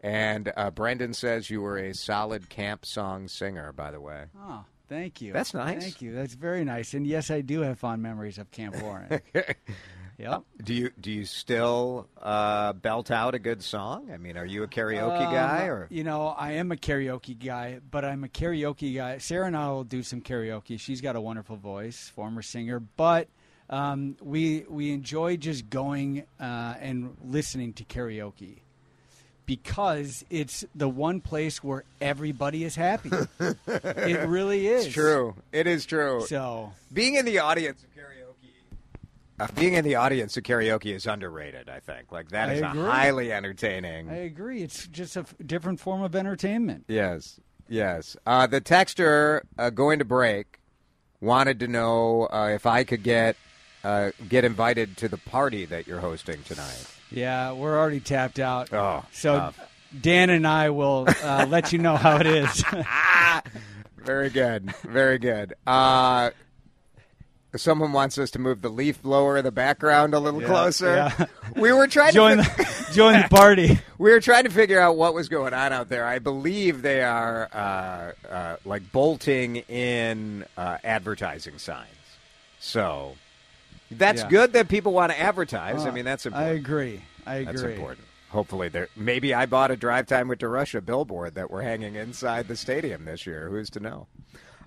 And 0.00 0.52
uh, 0.56 0.70
Brendan 0.70 1.12
says 1.12 1.50
you 1.50 1.60
were 1.60 1.76
a 1.76 1.92
solid 1.92 2.48
camp 2.48 2.86
song 2.86 3.28
singer, 3.28 3.72
by 3.72 3.90
the 3.90 4.00
way. 4.00 4.24
Oh, 4.40 4.64
Thank 4.88 5.20
you. 5.20 5.32
That's 5.32 5.52
nice. 5.54 5.82
Thank 5.82 6.02
you. 6.02 6.14
That's 6.14 6.34
very 6.34 6.64
nice. 6.64 6.94
And 6.94 7.06
yes, 7.06 7.30
I 7.30 7.40
do 7.40 7.60
have 7.62 7.78
fond 7.78 8.02
memories 8.02 8.38
of 8.38 8.50
Camp 8.50 8.80
Warren. 8.82 9.20
yep. 10.18 10.42
Do 10.62 10.74
you 10.74 10.90
do 11.00 11.10
you 11.10 11.24
still 11.24 12.08
uh, 12.22 12.72
belt 12.72 13.10
out 13.10 13.34
a 13.34 13.38
good 13.38 13.62
song? 13.62 14.10
I 14.12 14.16
mean, 14.16 14.36
are 14.36 14.44
you 14.46 14.62
a 14.62 14.68
karaoke 14.68 15.18
guy 15.30 15.64
Um, 15.64 15.68
or? 15.70 15.86
You 15.90 16.04
know, 16.04 16.28
I 16.28 16.52
am 16.52 16.70
a 16.72 16.76
karaoke 16.76 17.38
guy, 17.44 17.80
but 17.90 18.04
I'm 18.04 18.22
a 18.24 18.28
karaoke 18.28 18.94
guy. 18.94 19.18
Sarah 19.18 19.46
and 19.46 19.56
I 19.56 19.68
will 19.70 19.84
do 19.84 20.02
some 20.02 20.20
karaoke. 20.20 20.78
She's 20.78 21.00
got 21.00 21.16
a 21.16 21.20
wonderful 21.20 21.56
voice, 21.56 22.08
former 22.14 22.42
singer, 22.42 22.78
but 22.80 23.28
um, 23.68 24.16
we 24.22 24.64
we 24.68 24.92
enjoy 24.92 25.36
just 25.36 25.68
going 25.68 26.24
uh, 26.38 26.74
and 26.80 27.16
listening 27.24 27.72
to 27.74 27.84
karaoke 27.84 28.60
because 29.46 30.24
it's 30.28 30.64
the 30.74 30.88
one 30.88 31.20
place 31.20 31.62
where 31.62 31.84
everybody 32.00 32.64
is 32.64 32.76
happy. 32.76 33.10
it 33.40 34.28
really 34.28 34.66
is 34.66 34.86
It's 34.86 34.94
true. 34.94 35.34
It 35.52 35.66
is 35.66 35.86
true. 35.86 36.24
So 36.28 36.72
being 36.92 37.14
in 37.14 37.24
the 37.24 37.38
audience 37.38 37.82
of 37.82 37.90
karaoke, 37.94 38.50
uh, 39.38 39.46
being 39.54 39.74
in 39.74 39.84
the 39.84 39.94
audience 39.94 40.36
of 40.36 40.42
karaoke 40.42 40.94
is 40.94 41.06
underrated. 41.06 41.68
I 41.68 41.80
think 41.80 42.10
like 42.10 42.30
that 42.30 42.48
I 42.48 42.52
is 42.54 42.62
highly 42.62 43.32
entertaining. 43.32 44.10
I 44.10 44.16
agree. 44.24 44.62
It's 44.62 44.86
just 44.88 45.16
a 45.16 45.20
f- 45.20 45.34
different 45.44 45.80
form 45.80 46.02
of 46.02 46.16
entertainment. 46.16 46.84
Yes, 46.88 47.40
yes. 47.68 48.16
Uh, 48.26 48.46
the 48.46 48.60
texter 48.60 49.42
uh, 49.58 49.70
going 49.70 50.00
to 50.00 50.04
break 50.04 50.60
wanted 51.20 51.60
to 51.60 51.68
know 51.68 52.28
uh, 52.32 52.50
if 52.52 52.66
I 52.66 52.84
could 52.84 53.02
get 53.02 53.36
uh, 53.84 54.10
get 54.28 54.44
invited 54.44 54.96
to 54.96 55.08
the 55.08 55.16
party 55.16 55.64
that 55.66 55.86
you're 55.86 56.00
hosting 56.00 56.42
tonight. 56.42 56.86
Yeah, 57.10 57.52
we're 57.52 57.78
already 57.78 58.00
tapped 58.00 58.38
out. 58.38 58.72
Oh, 58.72 59.04
so 59.12 59.34
tough. 59.36 59.60
Dan 60.00 60.30
and 60.30 60.46
I 60.46 60.70
will 60.70 61.06
uh, 61.22 61.46
let 61.48 61.72
you 61.72 61.78
know 61.78 61.96
how 61.96 62.16
it 62.18 62.26
is. 62.26 62.64
Very 63.96 64.30
good, 64.30 64.72
very 64.84 65.18
good. 65.18 65.54
Uh, 65.66 66.30
someone 67.56 67.92
wants 67.92 68.18
us 68.18 68.30
to 68.32 68.38
move 68.38 68.62
the 68.62 68.68
leaf 68.68 69.02
blower 69.02 69.36
in 69.36 69.44
the 69.44 69.50
background 69.50 70.14
a 70.14 70.20
little 70.20 70.40
Yeah, 70.42 70.46
closer. 70.46 70.94
yeah. 70.94 71.26
We 71.56 71.72
were 71.72 71.88
trying 71.88 72.12
join 72.12 72.36
to. 72.36 72.42
the 72.44 72.86
join 72.92 73.20
the 73.22 73.28
party. 73.28 73.78
We 73.98 74.10
were 74.10 74.20
trying 74.20 74.44
to 74.44 74.50
figure 74.50 74.78
out 74.78 74.96
what 74.98 75.14
was 75.14 75.28
going 75.30 75.54
on 75.54 75.72
out 75.72 75.88
there. 75.88 76.04
I 76.06 76.18
believe 76.18 76.82
they 76.82 77.02
are 77.02 77.48
uh, 77.52 78.12
uh, 78.30 78.56
like 78.66 78.92
bolting 78.92 79.56
in 79.56 80.44
uh, 80.56 80.76
advertising 80.84 81.56
signs. 81.58 81.88
So 82.60 83.16
that's 83.90 84.22
Yeah. 84.22 84.28
good 84.28 84.52
that 84.54 84.68
people 84.68 84.92
want 84.92 85.12
to 85.12 85.20
advertise. 85.20 85.84
I 85.84 85.88
Uh, 85.88 85.92
mean, 85.92 86.04
that's 86.04 86.26
important. 86.26 86.50
I 86.50 86.54
agree. 86.54 87.02
I 87.26 87.34
agree. 87.36 87.52
That's 87.52 87.62
important. 87.62 88.06
Hopefully, 88.30 88.68
there. 88.68 88.88
Maybe 88.96 89.32
I 89.32 89.46
bought 89.46 89.70
a 89.70 89.76
drive 89.76 90.06
time 90.06 90.28
with 90.28 90.42
Russia 90.42 90.80
billboard 90.80 91.34
that 91.36 91.50
we're 91.50 91.62
hanging 91.62 91.94
inside 91.94 92.48
the 92.48 92.56
stadium 92.56 93.04
this 93.04 93.26
year. 93.26 93.48
Who's 93.48 93.70
to 93.70 93.80
know? 93.80 94.08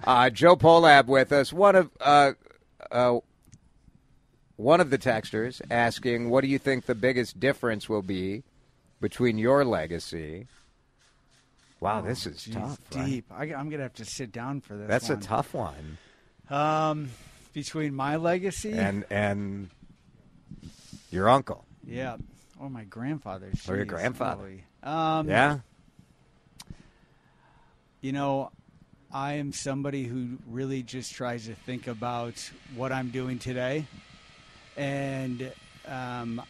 Uh, 0.06 0.30
Joe 0.30 0.56
Pohlad 0.56 1.08
with 1.08 1.32
us. 1.32 1.52
One 1.52 1.76
of 1.76 1.92
uh, 2.00 2.32
uh, 2.90 3.20
one 4.56 4.80
of 4.80 4.90
the 4.90 4.98
texters 4.98 5.62
asking, 5.70 6.30
"What 6.30 6.42
do 6.42 6.48
you 6.48 6.58
think 6.58 6.86
the 6.86 6.96
biggest 6.96 7.40
difference 7.40 7.90
will 7.90 8.02
be 8.02 8.44
between 9.02 9.38
your 9.38 9.66
legacy?" 9.66 10.48
Wow, 11.82 12.02
this 12.02 12.26
is 12.26 12.40
Jeez, 12.40 12.54
tough. 12.54 12.80
right? 12.96 13.06
deep. 13.06 13.26
I, 13.30 13.46
am 13.48 13.70
gonna 13.70 13.84
have 13.84 13.94
to 13.96 14.06
sit 14.06 14.32
down 14.32 14.62
for 14.62 14.76
this. 14.78 14.88
That's 14.88 15.10
one. 15.10 15.18
a 15.18 15.22
tough 15.22 15.54
one. 15.54 15.98
Um, 16.50 17.10
between 17.54 17.94
my 17.94 18.16
legacy 18.16 18.72
And 18.74 19.06
and 19.10 19.70
your 21.12 21.28
uncle. 21.30 21.66
yeah, 21.86 22.18
or 22.60 22.70
my 22.70 22.84
grandfather. 22.84 23.52
Or 23.68 23.76
your 23.76 23.86
Jeez, 23.86 23.90
grandfather. 23.90 24.60
Um, 24.84 25.28
Yeah. 25.30 25.60
You 28.02 28.12
know, 28.14 28.52
I 29.12 29.34
am 29.34 29.52
somebody 29.52 30.04
who 30.06 30.38
really 30.48 30.84
just 30.84 31.14
tries 31.14 31.48
to 31.48 31.56
think 31.56 31.88
about 31.88 32.36
what 32.76 32.92
I'm 32.94 33.10
doing 33.10 33.40
today, 33.40 33.86
and 34.78 35.52
um, 35.86 36.42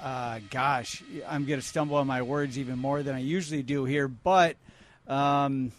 uh, 0.00 0.40
gosh, 0.50 1.02
I'm 1.28 1.44
going 1.44 1.60
to 1.60 1.66
stumble 1.66 1.96
on 1.96 2.06
my 2.06 2.22
words 2.22 2.58
even 2.58 2.78
more 2.78 3.02
than 3.02 3.14
I 3.14 3.20
usually 3.20 3.62
do 3.62 3.84
here, 3.84 4.08
but. 4.08 4.56
Um, 5.06 5.70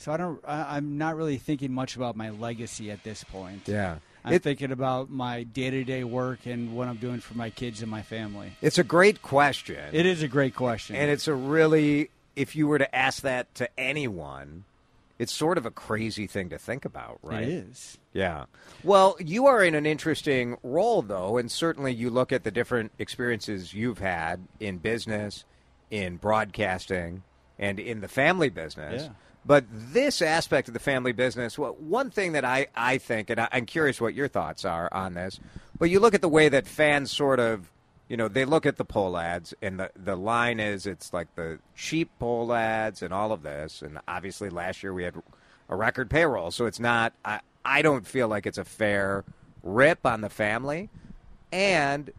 so 0.00 0.12
I 0.12 0.16
don't. 0.16 0.40
I, 0.46 0.76
I'm 0.76 0.98
not 0.98 1.16
really 1.16 1.38
thinking 1.38 1.72
much 1.72 1.96
about 1.96 2.16
my 2.16 2.30
legacy 2.30 2.90
at 2.90 3.02
this 3.04 3.24
point. 3.24 3.62
Yeah. 3.66 3.96
I'm 4.24 4.34
It- 4.34 4.42
thinking 4.42 4.72
about 4.72 5.10
my 5.10 5.44
day-to-day 5.44 6.04
work 6.04 6.44
and 6.44 6.74
what 6.76 6.88
I'm 6.88 6.96
doing 6.96 7.20
for 7.20 7.34
my 7.34 7.50
kids 7.50 7.82
and 7.82 7.90
my 7.90 8.02
family. 8.02 8.52
It's 8.60 8.78
a 8.78 8.84
great 8.84 9.22
question. 9.22 9.82
It 9.92 10.06
is 10.06 10.22
a 10.22 10.28
great 10.28 10.54
question. 10.54 10.96
And 10.96 11.10
it's 11.10 11.28
a 11.28 11.34
really, 11.34 12.10
if 12.36 12.54
you 12.56 12.66
were 12.66 12.78
to 12.78 12.94
ask 12.94 13.22
that 13.22 13.54
to 13.54 13.68
anyone, 13.78 14.64
it's 15.18 15.32
sort 15.32 15.56
of 15.56 15.66
a 15.66 15.70
crazy 15.70 16.26
thing 16.26 16.50
to 16.50 16.58
think 16.58 16.84
about, 16.84 17.18
right? 17.22 17.44
It 17.44 17.48
is. 17.48 17.98
Yeah. 18.12 18.44
Well, 18.84 19.16
you 19.18 19.46
are 19.46 19.62
in 19.62 19.74
an 19.74 19.86
interesting 19.86 20.58
role, 20.62 21.00
though, 21.02 21.38
and 21.38 21.50
certainly 21.50 21.92
you 21.94 22.10
look 22.10 22.32
at 22.32 22.44
the 22.44 22.50
different 22.50 22.92
experiences 22.98 23.72
you've 23.72 23.98
had 23.98 24.40
in 24.60 24.78
business, 24.78 25.44
in 25.90 26.16
broadcasting, 26.16 27.22
and 27.58 27.80
in 27.80 28.00
the 28.00 28.08
family 28.08 28.48
business. 28.48 29.04
Yeah. 29.04 29.08
But 29.48 29.64
this 29.70 30.20
aspect 30.20 30.68
of 30.68 30.74
the 30.74 30.78
family 30.78 31.12
business, 31.12 31.58
well, 31.58 31.74
one 31.80 32.10
thing 32.10 32.32
that 32.32 32.44
I, 32.44 32.66
I 32.76 32.98
think, 32.98 33.30
and 33.30 33.40
I, 33.40 33.48
I'm 33.50 33.64
curious 33.64 33.98
what 33.98 34.12
your 34.12 34.28
thoughts 34.28 34.66
are 34.66 34.90
on 34.92 35.14
this, 35.14 35.40
but 35.78 35.88
you 35.88 36.00
look 36.00 36.12
at 36.12 36.20
the 36.20 36.28
way 36.28 36.50
that 36.50 36.66
fans 36.66 37.10
sort 37.10 37.40
of, 37.40 37.72
you 38.10 38.18
know, 38.18 38.28
they 38.28 38.44
look 38.44 38.66
at 38.66 38.76
the 38.76 38.84
Pohlads, 38.84 39.54
and 39.62 39.80
the, 39.80 39.90
the 39.96 40.16
line 40.16 40.60
is 40.60 40.84
it's 40.84 41.14
like 41.14 41.34
the 41.34 41.60
cheap 41.74 42.10
Pohlads 42.20 43.00
and 43.00 43.14
all 43.14 43.32
of 43.32 43.42
this. 43.42 43.80
And 43.80 43.98
obviously, 44.06 44.50
last 44.50 44.82
year 44.82 44.92
we 44.92 45.04
had 45.04 45.14
a 45.70 45.76
record 45.76 46.10
payroll, 46.10 46.50
so 46.50 46.66
it's 46.66 46.78
not, 46.78 47.14
I, 47.24 47.40
I 47.64 47.80
don't 47.80 48.06
feel 48.06 48.28
like 48.28 48.44
it's 48.44 48.58
a 48.58 48.66
fair 48.66 49.24
rip 49.62 50.04
on 50.04 50.20
the 50.20 50.28
family. 50.28 50.90
And 51.50 52.10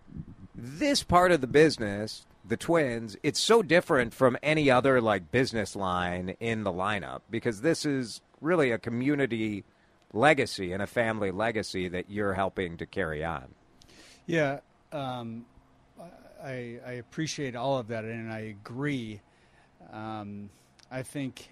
this 0.55 1.03
part 1.03 1.31
of 1.31 1.41
the 1.41 1.47
business, 1.47 2.25
the 2.49 2.57
twins, 2.57 3.15
it's 3.23 3.39
so 3.39 3.61
different 3.61 4.13
from 4.13 4.37
any 4.43 4.69
other 4.69 4.99
like 4.99 5.31
business 5.31 5.75
line 5.75 6.35
in 6.39 6.63
the 6.63 6.71
lineup 6.71 7.21
because 7.29 7.61
this 7.61 7.85
is 7.85 8.21
really 8.41 8.71
a 8.71 8.77
community 8.77 9.63
legacy 10.13 10.73
and 10.73 10.81
a 10.81 10.87
family 10.87 11.31
legacy 11.31 11.87
that 11.87 12.09
you're 12.09 12.33
helping 12.33 12.77
to 12.77 12.85
carry 12.85 13.23
on. 13.23 13.45
Yeah, 14.25 14.59
um, 14.91 15.45
I, 16.43 16.79
I 16.85 16.91
appreciate 16.93 17.55
all 17.55 17.77
of 17.77 17.87
that, 17.87 18.03
and 18.05 18.31
I 18.31 18.39
agree. 18.39 19.21
Um, 19.91 20.49
I 20.91 21.03
think 21.03 21.49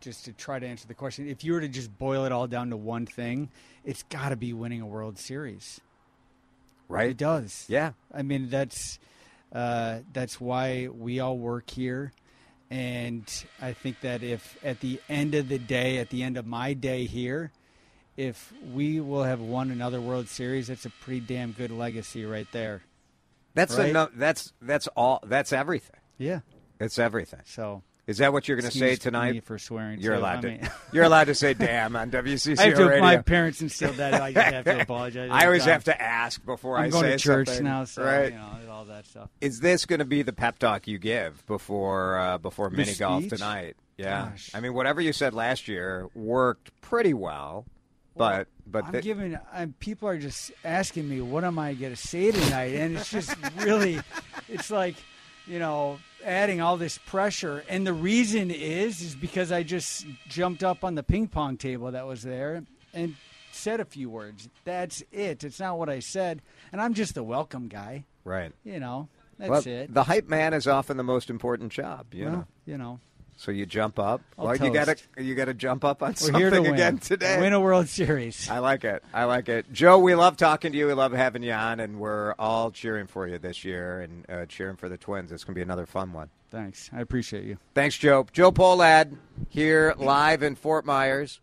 just 0.00 0.24
to 0.24 0.32
try 0.32 0.58
to 0.58 0.66
answer 0.66 0.86
the 0.86 0.94
question, 0.94 1.28
if 1.28 1.44
you 1.44 1.52
were 1.52 1.60
to 1.60 1.68
just 1.68 1.96
boil 1.98 2.24
it 2.24 2.32
all 2.32 2.46
down 2.46 2.70
to 2.70 2.76
one 2.76 3.06
thing, 3.06 3.50
it's 3.84 4.02
got 4.04 4.30
to 4.30 4.36
be 4.36 4.52
winning 4.52 4.80
a 4.80 4.86
World 4.86 5.18
Series. 5.18 5.80
Right? 6.88 7.10
It 7.10 7.16
does. 7.16 7.64
Yeah. 7.68 7.92
I 8.12 8.22
mean, 8.22 8.50
that's 8.50 8.98
uh, 9.54 9.98
that's 10.12 10.40
why 10.40 10.88
we 10.88 11.20
all 11.20 11.36
work 11.38 11.68
here, 11.70 12.12
and 12.70 13.22
I 13.60 13.72
think 13.72 14.00
that 14.00 14.22
if 14.22 14.56
at 14.64 14.80
the 14.80 15.00
end 15.08 15.34
of 15.34 15.48
the 15.48 15.58
day, 15.58 15.98
at 15.98 16.10
the 16.10 16.22
end 16.22 16.36
of 16.36 16.46
my 16.46 16.72
day 16.72 17.04
here, 17.06 17.52
if 18.16 18.52
we 18.72 19.00
will 19.00 19.24
have 19.24 19.40
won 19.40 19.70
another 19.70 20.00
World 20.00 20.28
Series, 20.28 20.68
that's 20.68 20.86
a 20.86 20.90
pretty 20.90 21.20
damn 21.20 21.52
good 21.52 21.70
legacy 21.70 22.24
right 22.24 22.46
there. 22.52 22.82
That's 23.54 23.76
Right. 23.76 23.90
enough 23.90 24.10
that's 24.14 24.52
that's 24.62 24.86
all 24.88 25.20
that's 25.26 25.52
everything. 25.52 25.96
Yeah. 26.18 26.40
It's 26.80 26.98
everything. 26.98 27.40
So 27.44 27.82
Is 28.06 28.18
that 28.18 28.32
what 28.32 28.48
you're 28.48 28.56
going 28.56 28.70
to 28.70 28.76
say 28.76 28.92
excuse 28.92 29.06
me 29.06 29.10
tonight? 29.10 29.44
for 29.44 29.58
swearing. 29.58 30.00
You're 30.00 30.14
too. 30.16 30.20
allowed 30.20 30.38
I 30.38 30.40
to. 30.40 30.48
mean- 30.48 30.70
you're 30.92 31.04
allowed 31.04 31.24
to 31.24 31.34
say 31.36 31.54
"damn" 31.66 31.94
on 31.94 32.10
WCCO 32.10 32.58
I 32.58 32.64
have 32.66 32.74
to. 32.76 32.84
radio. 32.86 33.00
My 33.00 33.16
parents 33.18 33.62
instilled 33.62 33.96
that. 33.96 34.14
I 34.14 34.32
just 34.32 34.46
have 34.54 34.64
to 34.64 34.80
apologize. 34.82 35.30
I 35.32 35.46
always 35.46 35.64
have 35.64 35.84
to 35.84 36.02
ask 36.02 36.44
before 36.44 36.78
I'm 36.78 36.86
I 36.86 36.88
going 36.88 37.04
say 37.04 37.10
to 37.12 37.18
church 37.18 37.46
something. 37.48 37.64
now, 37.64 37.84
so 37.84 38.02
right? 38.04 38.32
you 38.32 38.38
know 38.38 38.58
all 38.70 38.84
that 38.86 39.06
stuff. 39.06 39.30
Is 39.40 39.60
this 39.60 39.86
going 39.86 40.00
to 40.00 40.04
be 40.04 40.22
the 40.22 40.32
pep 40.32 40.58
talk 40.58 40.88
you 40.88 40.98
give 40.98 41.46
before 41.46 42.18
uh, 42.18 42.38
before 42.38 42.70
The 42.70 42.76
mini 42.76 42.94
golf 42.94 43.28
tonight? 43.28 43.76
Yeah, 43.96 44.30
Gosh. 44.30 44.50
I 44.54 44.58
mean, 44.60 44.74
whatever 44.74 45.00
you 45.00 45.12
said 45.12 45.32
last 45.34 45.68
year 45.68 46.08
worked 46.14 46.72
pretty 46.80 47.14
well, 47.14 47.66
but 48.16 48.48
but 48.66 48.86
I'm 48.86 48.92
the- 48.92 49.00
giving. 49.02 49.38
I'm, 49.52 49.74
people 49.78 50.08
are 50.08 50.18
just 50.18 50.50
asking 50.64 51.08
me, 51.08 51.20
what 51.20 51.44
am 51.44 51.56
I 51.58 51.74
going 51.74 51.92
to 51.94 51.96
say 52.00 52.32
tonight? 52.32 52.74
And 52.74 52.96
it's 52.96 53.10
just 53.10 53.36
really, 53.58 54.00
it's 54.48 54.70
like, 54.72 54.96
you 55.46 55.58
know, 55.58 55.98
adding 56.24 56.60
all 56.60 56.76
this 56.76 56.98
pressure. 56.98 57.64
And 57.68 57.86
the 57.86 57.92
reason 57.92 58.50
is, 58.50 59.00
is 59.00 59.14
because 59.14 59.52
I 59.52 59.62
just 59.62 60.06
jumped 60.28 60.62
up 60.62 60.84
on 60.84 60.94
the 60.94 61.02
ping 61.02 61.28
pong 61.28 61.56
table 61.56 61.90
that 61.90 62.06
was 62.06 62.22
there 62.22 62.62
and 62.94 63.16
said 63.52 63.80
a 63.80 63.84
few 63.84 64.10
words. 64.10 64.48
That's 64.64 65.02
it. 65.12 65.44
It's 65.44 65.60
not 65.60 65.78
what 65.78 65.88
I 65.88 66.00
said. 66.00 66.42
And 66.72 66.80
I'm 66.80 66.94
just 66.94 67.14
the 67.14 67.22
welcome 67.22 67.68
guy. 67.68 68.04
right. 68.24 68.52
You 68.64 68.80
know, 68.80 69.08
that's 69.38 69.50
well, 69.50 69.62
it. 69.66 69.92
the 69.92 70.04
hype 70.04 70.28
man 70.28 70.54
is 70.54 70.66
often 70.66 70.96
the 70.96 71.02
most 71.02 71.30
important 71.30 71.72
job. 71.72 72.14
You 72.14 72.24
well, 72.24 72.32
know, 72.32 72.46
you 72.66 72.78
know. 72.78 73.00
So 73.42 73.50
you 73.50 73.66
jump 73.66 73.98
up. 73.98 74.20
I'll 74.38 74.46
well, 74.46 74.56
you 74.56 74.72
got 74.72 74.84
to 74.84 74.96
you 75.20 75.34
got 75.34 75.46
to 75.46 75.54
jump 75.54 75.84
up 75.84 76.00
on 76.00 76.10
We're 76.10 76.14
something 76.14 76.36
here 76.40 76.50
to 76.50 76.62
win. 76.62 76.74
again 76.74 76.98
today. 76.98 77.40
Win 77.40 77.52
a 77.52 77.58
World 77.58 77.88
Series. 77.88 78.48
I 78.48 78.60
like 78.60 78.84
it. 78.84 79.02
I 79.12 79.24
like 79.24 79.48
it. 79.48 79.72
Joe, 79.72 79.98
we 79.98 80.14
love 80.14 80.36
talking 80.36 80.70
to 80.70 80.78
you. 80.78 80.86
We 80.86 80.92
love 80.92 81.10
having 81.10 81.42
you 81.42 81.50
on, 81.50 81.80
and 81.80 81.98
we're 81.98 82.34
all 82.38 82.70
cheering 82.70 83.08
for 83.08 83.26
you 83.26 83.38
this 83.38 83.64
year 83.64 84.02
and 84.02 84.30
uh, 84.30 84.46
cheering 84.46 84.76
for 84.76 84.88
the 84.88 84.96
Twins. 84.96 85.32
It's 85.32 85.42
going 85.42 85.54
to 85.54 85.58
be 85.58 85.62
another 85.62 85.86
fun 85.86 86.12
one. 86.12 86.30
Thanks. 86.52 86.88
I 86.92 87.00
appreciate 87.00 87.42
you. 87.42 87.58
Thanks, 87.74 87.98
Joe. 87.98 88.28
Joe 88.32 88.52
Pohlad 88.52 89.16
here 89.48 89.92
live 89.98 90.44
in 90.44 90.54
Fort 90.54 90.86
Myers, 90.86 91.40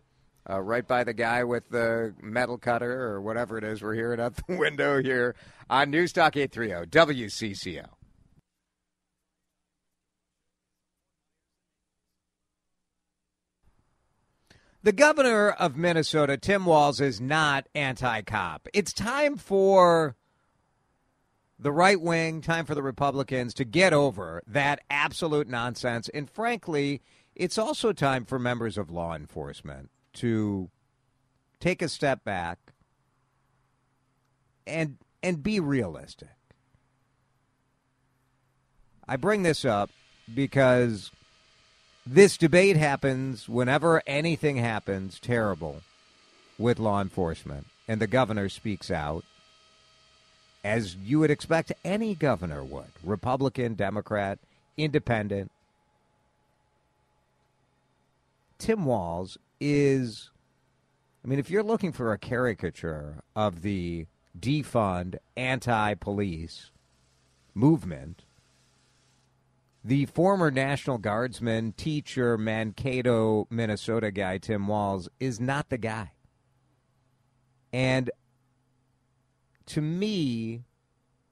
uh, 0.50 0.62
right 0.62 0.88
by 0.88 1.04
the 1.04 1.14
guy 1.14 1.44
with 1.44 1.68
the 1.68 2.14
metal 2.22 2.58
cutter 2.58 3.10
or 3.12 3.20
whatever 3.20 3.58
it 3.58 3.66
is 3.66 3.82
we're 3.82 3.96
hearing 3.96 4.22
out 4.22 4.38
the 4.38 4.56
window 4.58 5.04
here 5.04 5.36
on 5.70 5.92
News 5.92 6.14
Talk 6.14 6.38
830 6.38 6.90
WCCO. 6.90 7.88
The 14.90 14.94
governor 14.94 15.52
of 15.52 15.78
Minnesota, 15.78 16.36
Tim 16.36 16.66
Walz, 16.66 17.00
is 17.00 17.22
not 17.22 17.68
anti 17.76 18.24
cop. 18.24 18.68
It's 18.74 18.92
time 18.92 19.38
for 19.38 20.16
the 21.60 21.72
right 21.72 22.02
wing, 22.02 22.42
time 22.42 22.66
for 22.66 22.74
the 22.74 22.82
Republicans 22.82 23.54
to 23.54 23.66
get 23.66 23.94
over 23.94 24.42
that 24.48 24.80
absolute 24.90 25.48
nonsense. 25.48 26.10
And 26.10 26.28
frankly, 26.28 27.04
it's 27.36 27.60
also 27.60 27.94
time 27.94 28.26
for 28.26 28.40
members 28.40 28.80
of 28.80 28.90
law 28.90 29.14
enforcement 29.14 29.92
to 30.14 30.72
take 31.60 31.84
a 31.84 31.88
step 31.88 32.24
back 32.24 32.58
and 34.66 34.98
and 35.22 35.44
be 35.44 35.60
realistic. 35.60 36.36
I 39.08 39.18
bring 39.18 39.44
this 39.44 39.66
up 39.66 39.92
because 40.34 41.12
this 42.12 42.38
debate 42.38 42.76
happens 42.76 43.48
whenever 43.48 44.02
anything 44.08 44.58
happens 44.58 45.20
terrible 45.20 45.82
with 46.58 46.80
law 46.80 47.00
enforcement 47.00 47.68
and 47.88 48.02
the 48.02 48.08
governor 48.08 48.50
speaks 48.50 48.90
out 48.90 49.24
as 50.64 50.96
you 50.96 51.20
would 51.20 51.30
expect 51.30 51.72
any 51.86 52.16
governor 52.16 52.64
would 52.64 52.90
Republican, 53.04 53.76
Democrat, 53.76 54.40
Independent. 54.76 55.52
Tim 58.58 58.86
Walz 58.86 59.38
is, 59.60 60.32
I 61.24 61.28
mean, 61.28 61.38
if 61.38 61.52
you're 61.52 61.62
looking 61.62 61.92
for 61.92 62.12
a 62.12 62.18
caricature 62.18 63.18
of 63.36 63.62
the 63.62 64.08
defund, 64.38 65.18
anti 65.38 65.94
police 65.94 66.72
movement, 67.54 68.24
the 69.84 70.06
former 70.06 70.52
National 70.52 70.98
Guardsman, 70.98 71.74
teacher, 71.74 72.38
Mankato, 72.38 73.48
Minnesota 73.50 74.12
guy, 74.12 74.38
Tim 74.38 74.68
Walz, 74.68 75.08
is 75.20 75.40
not 75.40 75.70
the 75.70 75.78
guy. 75.78 76.12
And 77.72 78.12
to 79.68 79.82
me, 79.82 80.64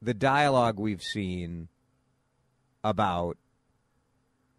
the 0.02 0.14
dialogue 0.14 0.80
we've 0.80 1.04
seen 1.04 1.68
about 2.84 3.38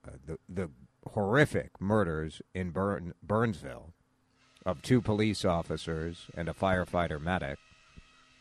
uh, 0.06 0.12
the 0.26 0.38
the 0.48 0.70
horrific 1.12 1.80
murders 1.80 2.42
in 2.54 2.70
Burn, 2.70 3.14
Burnsville 3.22 3.94
of 4.66 4.82
two 4.82 5.00
police 5.00 5.44
officers 5.44 6.26
and 6.36 6.48
a 6.48 6.52
firefighter 6.52 7.20
medic, 7.20 7.58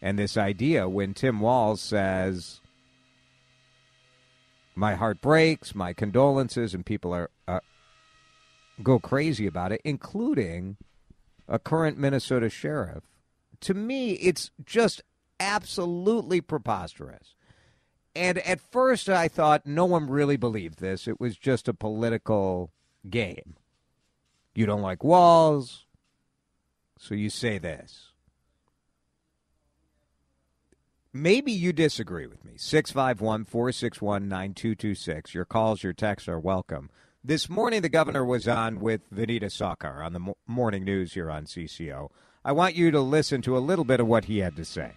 and 0.02 0.18
this 0.18 0.36
idea 0.36 0.90
when 0.90 1.14
Tim 1.14 1.40
Walz 1.40 1.82
says, 1.82 2.60
"My 4.78 4.96
heart 4.96 5.22
breaks, 5.22 5.74
my 5.74 5.94
condolences," 5.94 6.74
and 6.74 6.86
people 6.86 7.14
are 7.14 7.30
uh, 7.48 7.60
go 8.84 9.00
crazy 9.00 9.48
about 9.48 9.72
it, 9.72 9.82
including 9.84 10.78
a 11.48 11.60
current 11.60 11.98
Minnesota 11.98 12.50
sheriff. 12.50 13.04
To 13.62 13.74
me, 13.74 14.12
it's 14.14 14.52
just 14.64 15.02
absolutely 15.40 16.42
preposterous. 16.42 17.34
And 18.16 18.40
at 18.40 18.60
first, 18.60 19.10
I 19.10 19.28
thought 19.28 19.66
no 19.66 19.86
one 19.86 20.10
really 20.10 20.38
believed 20.38 20.80
this. 20.80 21.08
It 21.08 21.20
was 21.20 21.38
just 21.38 21.68
a 21.68 21.74
political 21.74 22.72
game. 23.10 23.56
You 24.56 24.66
don't 24.66 24.82
like 24.82 25.04
Walz, 25.04 25.86
so 26.98 27.14
you 27.14 27.30
say 27.30 27.60
this. 27.60 28.12
Maybe 31.14 31.52
you 31.52 31.74
disagree 31.74 32.28
with 32.28 32.44
me. 32.46 32.54
651 32.58 33.46
461 33.46 34.28
9226. 34.28 35.34
Your 35.34 35.46
calls, 35.46 35.84
your 35.84 35.94
texts 35.94 36.30
are 36.30 36.40
welcome. 36.40 36.90
This 37.24 37.50
morning, 37.50 37.82
the 37.82 37.90
governor 37.90 38.24
was 38.24 38.48
on 38.48 38.80
with 38.80 39.10
Vineeta 39.14 39.46
Sawkar 39.52 40.06
on 40.06 40.14
the 40.14 40.20
mo- 40.20 40.38
morning 40.48 40.84
news 40.84 41.14
here 41.14 41.30
on 41.30 41.46
CCO. 41.46 42.10
I 42.46 42.52
want 42.52 42.76
you 42.76 42.92
to 42.92 43.02
listen 43.02 43.42
to 43.44 43.58
a 43.58 43.60
little 43.60 43.84
bit 43.86 44.00
of 44.00 44.08
what 44.08 44.26
he 44.26 44.40
had 44.40 44.56
to 44.56 44.66
say. 44.66 44.94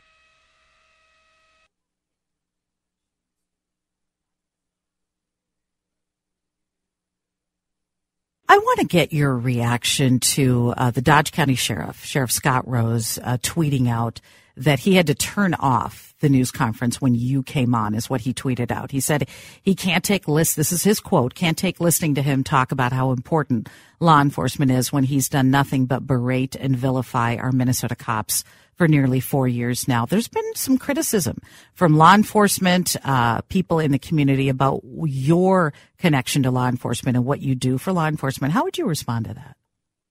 I 8.49 8.59
want 8.59 8.81
to 8.81 8.87
get 8.87 9.13
your 9.13 9.37
reaction 9.37 10.19
to 10.21 10.75
uh, 10.77 10.91
the 10.91 11.01
Dodge 11.03 11.31
County 11.31 11.55
Sheriff, 11.55 12.05
Sheriff 12.05 12.33
Scott 12.33 12.67
Rose, 12.69 13.19
uh, 13.23 13.39
tweeting 13.39 13.89
out 13.89 14.21
that 14.61 14.79
he 14.79 14.95
had 14.95 15.07
to 15.07 15.15
turn 15.15 15.55
off 15.55 16.15
the 16.21 16.29
news 16.29 16.51
conference 16.51 17.01
when 17.01 17.15
you 17.15 17.43
came 17.43 17.75
on, 17.75 17.95
is 17.95 18.11
what 18.11 18.21
he 18.21 18.35
tweeted 18.35 18.71
out. 18.71 18.91
He 18.91 19.01
said 19.01 19.27
he 19.63 19.75
can't 19.75 20.05
take 20.05 20.29
list. 20.29 20.55
This 20.55 20.71
is 20.71 20.83
his 20.83 21.01
quote. 21.01 21.35
Can't 21.35 21.57
take 21.57 21.81
listening 21.81 22.15
to 22.17 22.23
him 22.23 22.45
talk 22.45 22.71
about 22.71 22.93
how 22.93 23.13
important 23.13 23.71
law 24.01 24.21
enforcement 24.21 24.71
is 24.71 24.93
when 24.93 25.05
he's 25.05 25.31
done 25.31 25.51
nothing 25.51 25.87
but 25.87 26.07
berate 26.07 26.57
and 26.57 26.77
vilify 26.77 27.37
our 27.37 27.53
Minnesota 27.53 27.97
cops 27.97 28.45
for 28.77 28.87
nearly 28.87 29.21
four 29.21 29.49
years 29.49 29.89
now. 29.89 30.05
There's 30.05 30.29
been 30.29 30.55
some 30.55 30.77
criticism 30.77 31.39
from 31.73 31.97
law 31.97 32.15
enforcement, 32.15 32.97
uh, 33.05 33.41
people 33.43 33.79
in 33.79 33.93
the 33.93 33.99
community 33.99 34.51
about 34.51 34.83
your 35.05 35.73
connection 35.99 36.43
to 36.43 36.51
law 36.51 36.69
enforcement 36.69 37.17
and 37.17 37.25
what 37.25 37.41
you 37.41 37.55
do 37.55 37.79
for 37.79 37.93
law 37.93 38.07
enforcement. 38.07 38.53
How 38.53 38.65
would 38.65 38.77
you 38.77 38.87
respond 38.87 39.27
to 39.27 39.35
that? 39.35 39.57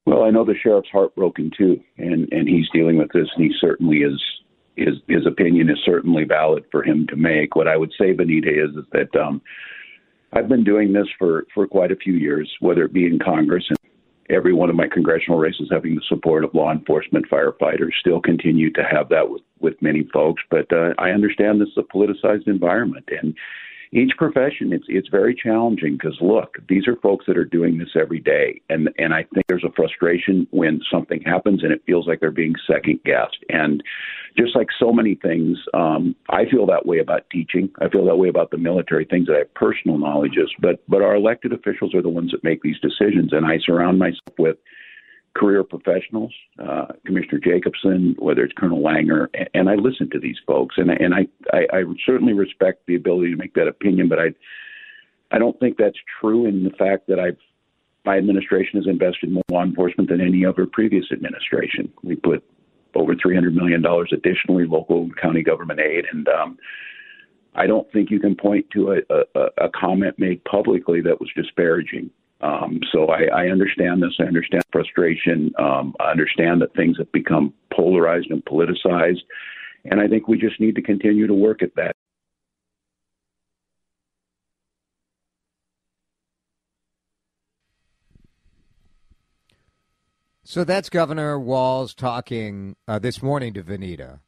Well, 0.05 0.23
I 0.23 0.31
know 0.31 0.43
the 0.43 0.55
sheriff's 0.55 0.89
heartbroken 0.91 1.51
too, 1.55 1.79
and 1.97 2.27
and 2.31 2.49
he's 2.49 2.67
dealing 2.73 2.97
with 2.97 3.12
this, 3.13 3.27
and 3.35 3.45
he 3.45 3.51
certainly 3.59 3.97
is. 3.97 4.19
His 4.79 4.95
his 5.07 5.25
opinion 5.25 5.69
is 5.69 5.77
certainly 5.85 6.23
valid 6.23 6.65
for 6.71 6.83
him 6.83 7.07
to 7.07 7.15
make. 7.15 7.55
What 7.55 7.67
I 7.67 7.77
would 7.77 7.91
say, 7.97 8.13
Vineeta, 8.13 8.47
is, 8.47 8.75
is 8.75 8.85
that 8.93 9.15
um, 9.19 9.41
I've 10.33 10.47
been 10.47 10.63
doing 10.63 10.93
this 10.93 11.07
for 11.17 11.45
for 11.53 11.67
quite 11.67 11.91
a 11.91 11.95
few 11.95 12.13
years, 12.13 12.51
whether 12.59 12.83
it 12.83 12.93
be 12.93 13.05
in 13.05 13.19
Congress 13.19 13.65
and 13.69 13.77
every 14.29 14.53
one 14.53 14.69
of 14.69 14.75
my 14.75 14.87
congressional 14.87 15.39
races 15.39 15.69
having 15.71 15.95
the 15.95 16.01
support 16.07 16.43
of 16.43 16.53
law 16.53 16.71
enforcement, 16.71 17.25
firefighters. 17.29 17.91
Still 17.99 18.21
continue 18.21 18.71
to 18.73 18.83
have 18.83 19.09
that 19.09 19.29
with 19.29 19.41
with 19.59 19.81
many 19.81 20.07
folks, 20.13 20.41
but 20.49 20.71
uh, 20.71 20.93
I 20.97 21.09
understand 21.09 21.59
this 21.59 21.69
is 21.69 21.77
a 21.77 21.97
politicized 21.97 22.47
environment 22.47 23.09
and 23.21 23.35
each 23.91 24.12
profession 24.17 24.71
it's 24.71 24.86
it's 24.88 25.08
very 25.10 25.34
challenging 25.34 25.93
because 25.93 26.17
look 26.21 26.58
these 26.67 26.88
are 26.88 26.95
folks 26.97 27.25
that 27.28 27.38
are 27.38 27.45
doing 27.45 27.78
this 27.78 27.89
every 27.99 28.19
day. 28.19 28.62
And 28.69 28.89
and 28.97 29.13
I 29.13 29.23
think 29.34 29.45
there's 29.47 29.63
a 29.63 29.71
frustration 29.75 30.47
when 30.52 30.82
something 30.91 31.21
happens 31.25 31.63
and 31.63 31.71
it 31.71 31.82
feels 31.86 32.08
like 32.08 32.19
they're 32.19 32.32
being 32.32 32.54
second 32.67 32.99
guessed 33.04 33.43
and 33.49 33.82
just 34.38 34.56
like 34.56 34.67
so 34.80 34.91
many 34.91 35.15
things 35.15 35.58
um 35.73 36.15
I 36.30 36.45
feel 36.49 36.67
that 36.67 36.86
way 36.86 36.99
about 36.99 37.30
teaching. 37.32 37.69
I 37.82 37.89
feel 37.89 38.06
that 38.06 38.17
way 38.17 38.30
about 38.30 38.52
the 38.52 38.58
military 38.58 39.06
things 39.06 39.28
that 39.28 39.36
I 39.36 39.39
have 39.39 39.54
personal 39.56 39.97
knowledge 39.97 40.38
is. 40.38 40.54
But 40.60 40.84
but 40.88 41.02
our 41.02 41.15
elected 41.15 41.52
officials 41.52 41.95
are 41.95 42.04
the 42.04 42.10
ones 42.10 42.32
that 42.32 42.43
make 42.43 42.62
these 42.62 42.80
decisions. 42.80 43.34
And 43.34 43.45
I 43.45 43.58
surround 43.65 43.97
myself 43.97 44.38
with 44.38 44.58
career 45.35 45.63
professionals, 45.63 46.33
uh, 46.59 46.87
Commissioner 47.05 47.39
Jacobson, 47.39 48.15
whether 48.19 48.43
it's 48.43 48.53
Colonel 48.53 48.81
Langer, 48.81 49.27
and, 49.33 49.49
and 49.53 49.69
I 49.69 49.75
listen 49.75 50.09
to 50.11 50.19
these 50.19 50.37
folks, 50.45 50.75
and 50.77 50.89
and 50.89 51.13
I, 51.13 51.27
I 51.53 51.67
I 51.71 51.83
certainly 52.05 52.33
respect 52.33 52.85
the 52.87 52.95
ability 52.95 53.31
to 53.31 53.37
make 53.37 53.53
that 53.53 53.67
opinion, 53.67 54.09
but 54.09 54.19
I 54.19 54.33
I 55.31 55.37
don't 55.37 55.59
think 55.59 55.77
that's 55.77 55.97
true 56.19 56.45
in 56.45 56.63
the 56.63 56.71
fact 56.71 57.07
that 57.07 57.19
I've 57.19 57.37
my 58.05 58.17
administration 58.17 58.79
has 58.79 58.87
invested 58.87 59.31
more 59.31 59.43
law 59.51 59.63
enforcement 59.63 60.09
than 60.09 60.21
any 60.21 60.45
other 60.45 60.65
previous 60.65 61.05
administration. 61.11 61.91
We 62.01 62.15
put 62.15 62.43
over 62.95 63.13
three 63.15 63.35
hundred 63.35 63.55
million 63.55 63.81
dollars 63.81 64.11
additionally 64.11 64.65
local 64.65 65.03
and 65.03 65.17
county 65.17 65.43
government 65.43 65.79
aid, 65.79 66.05
and 66.11 66.27
um, 66.27 66.57
I 67.55 67.67
don't 67.67 67.91
think 67.91 68.09
you 68.09 68.19
can 68.19 68.35
point 68.35 68.67
to 68.71 68.93
a, 68.93 69.15
a, 69.35 69.65
a 69.65 69.69
comment 69.69 70.17
made 70.17 70.43
publicly 70.45 71.01
that 71.01 71.19
was 71.19 71.29
disparaging 71.35 72.09
um, 72.41 72.80
so 72.91 73.08
I, 73.08 73.23
I 73.25 73.47
understand 73.47 74.02
this. 74.02 74.15
I 74.19 74.23
understand 74.23 74.63
frustration. 74.71 75.52
Um, 75.60 75.95
I 75.99 76.12
understand 76.12 76.62
that 76.62 76.73
things 76.73 76.97
have 76.97 77.12
become 77.12 77.54
polarized 77.73 78.32
and 78.32 78.43
politicized. 78.45 79.21
And 79.86 79.99
I 79.99 80.08
think 80.08 80.28
we 80.28 80.38
just 80.38 80.60
need 80.60 80.75
to 80.75 80.82
continue 80.82 81.28
to 81.28 81.34
work 81.34 81.62
at 81.62 81.75
that. 81.75 81.95
So 90.43 90.63
that's 90.63 90.89
Governor 90.89 91.39
Walz 91.39 91.93
talking 91.93 92.75
uh, 92.88 92.97
this 92.97 93.21
morning 93.21 93.54
to 93.54 93.62
Vineeta. 93.62 94.21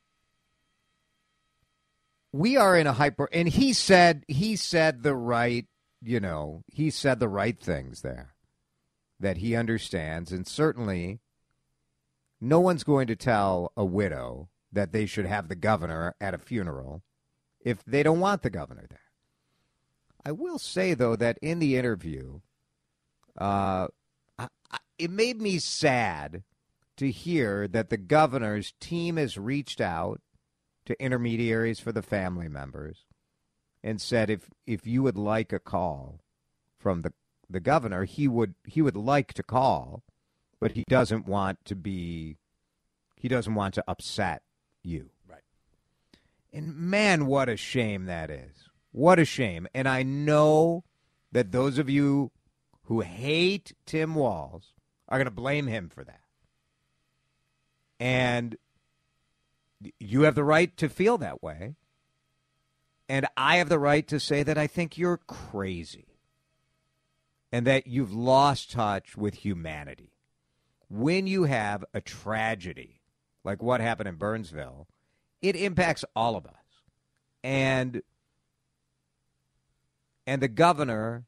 We 2.32 2.58
are 2.58 2.78
in 2.78 2.86
a 2.86 2.94
hyper, 2.94 3.28
and 3.34 3.50
he 3.50 3.74
said 3.74 4.24
he 4.28 4.56
said 4.56 5.02
the 5.02 5.16
right 5.16 5.66
you 6.04 6.20
know, 6.20 6.64
he 6.68 6.90
said 6.90 7.20
the 7.20 7.30
right 7.30 7.60
things 7.60 8.02
there, 8.02 8.34
that 9.20 9.38
he 9.38 9.56
understands, 9.56 10.32
and 10.32 10.48
certainly 10.48 11.20
no 12.40 12.60
one's 12.60 12.84
going 12.84 13.08
to 13.08 13.16
tell 13.16 13.72
a 13.78 13.86
widow 13.86 14.50
that 14.72 14.92
they 14.92 15.06
should 15.06 15.26
have 15.26 15.48
the 15.48 15.56
governor 15.56 16.16
at 16.20 16.34
a 16.34 16.40
funeral 16.40 17.04
if 17.64 17.84
they 17.86 18.02
don't 18.02 18.20
want 18.20 18.42
the 18.42 18.50
governor 18.50 18.86
there. 18.90 19.00
I 20.26 20.32
will 20.32 20.60
say, 20.60 20.94
though, 20.94 21.16
that 21.16 21.38
in 21.42 21.60
the 21.60 21.78
interview, 21.78 22.42
uh, 23.40 23.88
I, 24.38 24.48
I, 24.72 24.78
it 24.98 25.12
made 25.12 25.42
me 25.42 25.60
sad 25.60 26.44
to 26.98 27.12
hear 27.12 27.68
that 27.68 27.90
the 27.90 27.98
governor's 27.98 28.74
team 28.80 29.18
has 29.18 29.38
reached 29.38 29.82
out 29.82 30.22
to 30.86 31.04
intermediaries 31.04 31.80
for 31.80 31.92
the 31.92 32.02
family 32.02 32.48
members 32.48 33.06
and 33.84 34.02
said 34.02 34.30
if 34.30 34.50
if 34.66 34.86
you 34.86 35.04
would 35.04 35.18
like 35.18 35.52
a 35.54 35.60
call 35.60 36.20
from 36.78 37.02
the 37.02 37.14
the 37.50 37.60
governor, 37.60 38.06
he 38.06 38.28
would 38.28 38.56
he 38.66 38.82
would 38.82 38.96
like 38.96 39.34
to 39.34 39.44
call, 39.44 40.04
but 40.60 40.72
he 40.72 40.84
doesn't 40.88 41.28
want 41.28 41.64
to 41.66 41.76
be 41.76 42.38
he 43.16 43.28
doesn't 43.28 43.56
want 43.56 43.74
to 43.76 43.84
upset 43.88 44.42
you. 44.84 45.10
Right. 45.28 45.44
And 46.54 46.76
man, 46.76 47.26
what 47.26 47.50
a 47.50 47.58
shame 47.58 48.06
that 48.06 48.30
is. 48.30 48.70
What 48.92 49.20
a 49.20 49.26
shame. 49.26 49.68
And 49.74 49.88
I 49.88 50.04
know 50.04 50.84
that 51.32 51.52
those 51.52 51.78
of 51.78 51.90
you 51.90 52.32
who 52.84 53.02
hate 53.02 53.74
Tim 53.86 54.16
Walz 54.16 54.74
are 55.08 55.18
going 55.18 55.26
to 55.26 55.32
blame 55.32 55.68
him 55.68 55.90
for 55.90 56.04
that. 56.04 56.22
And 58.00 58.58
you 60.00 60.24
have 60.24 60.36
the 60.36 60.44
right 60.44 60.76
to 60.78 60.90
feel 60.90 61.18
that 61.20 61.42
way. 61.44 61.76
And 63.12 63.28
I 63.36 63.58
have 63.58 63.68
the 63.68 63.78
right 63.78 64.08
to 64.08 64.22
say 64.22 64.42
that 64.42 64.58
I 64.58 64.68
think 64.68 64.98
you're 64.98 65.18
crazy 65.18 66.08
and 67.52 67.68
that 67.68 67.86
you've 67.86 68.14
lost 68.14 68.72
touch 68.72 69.18
with 69.18 69.34
humanity. 69.34 70.14
When 70.90 71.28
you 71.28 71.44
have 71.44 71.84
a 71.94 72.00
tragedy 72.00 73.02
like 73.44 73.62
what 73.62 73.82
happened 73.82 74.08
in 74.08 74.16
Burnsville, 74.16 74.88
it 75.42 75.58
impacts 75.58 76.06
all 76.16 76.38
of 76.38 76.46
us. 76.46 76.54
And 77.44 78.02
and 80.26 80.42
the 80.42 80.48
governor 80.48 81.26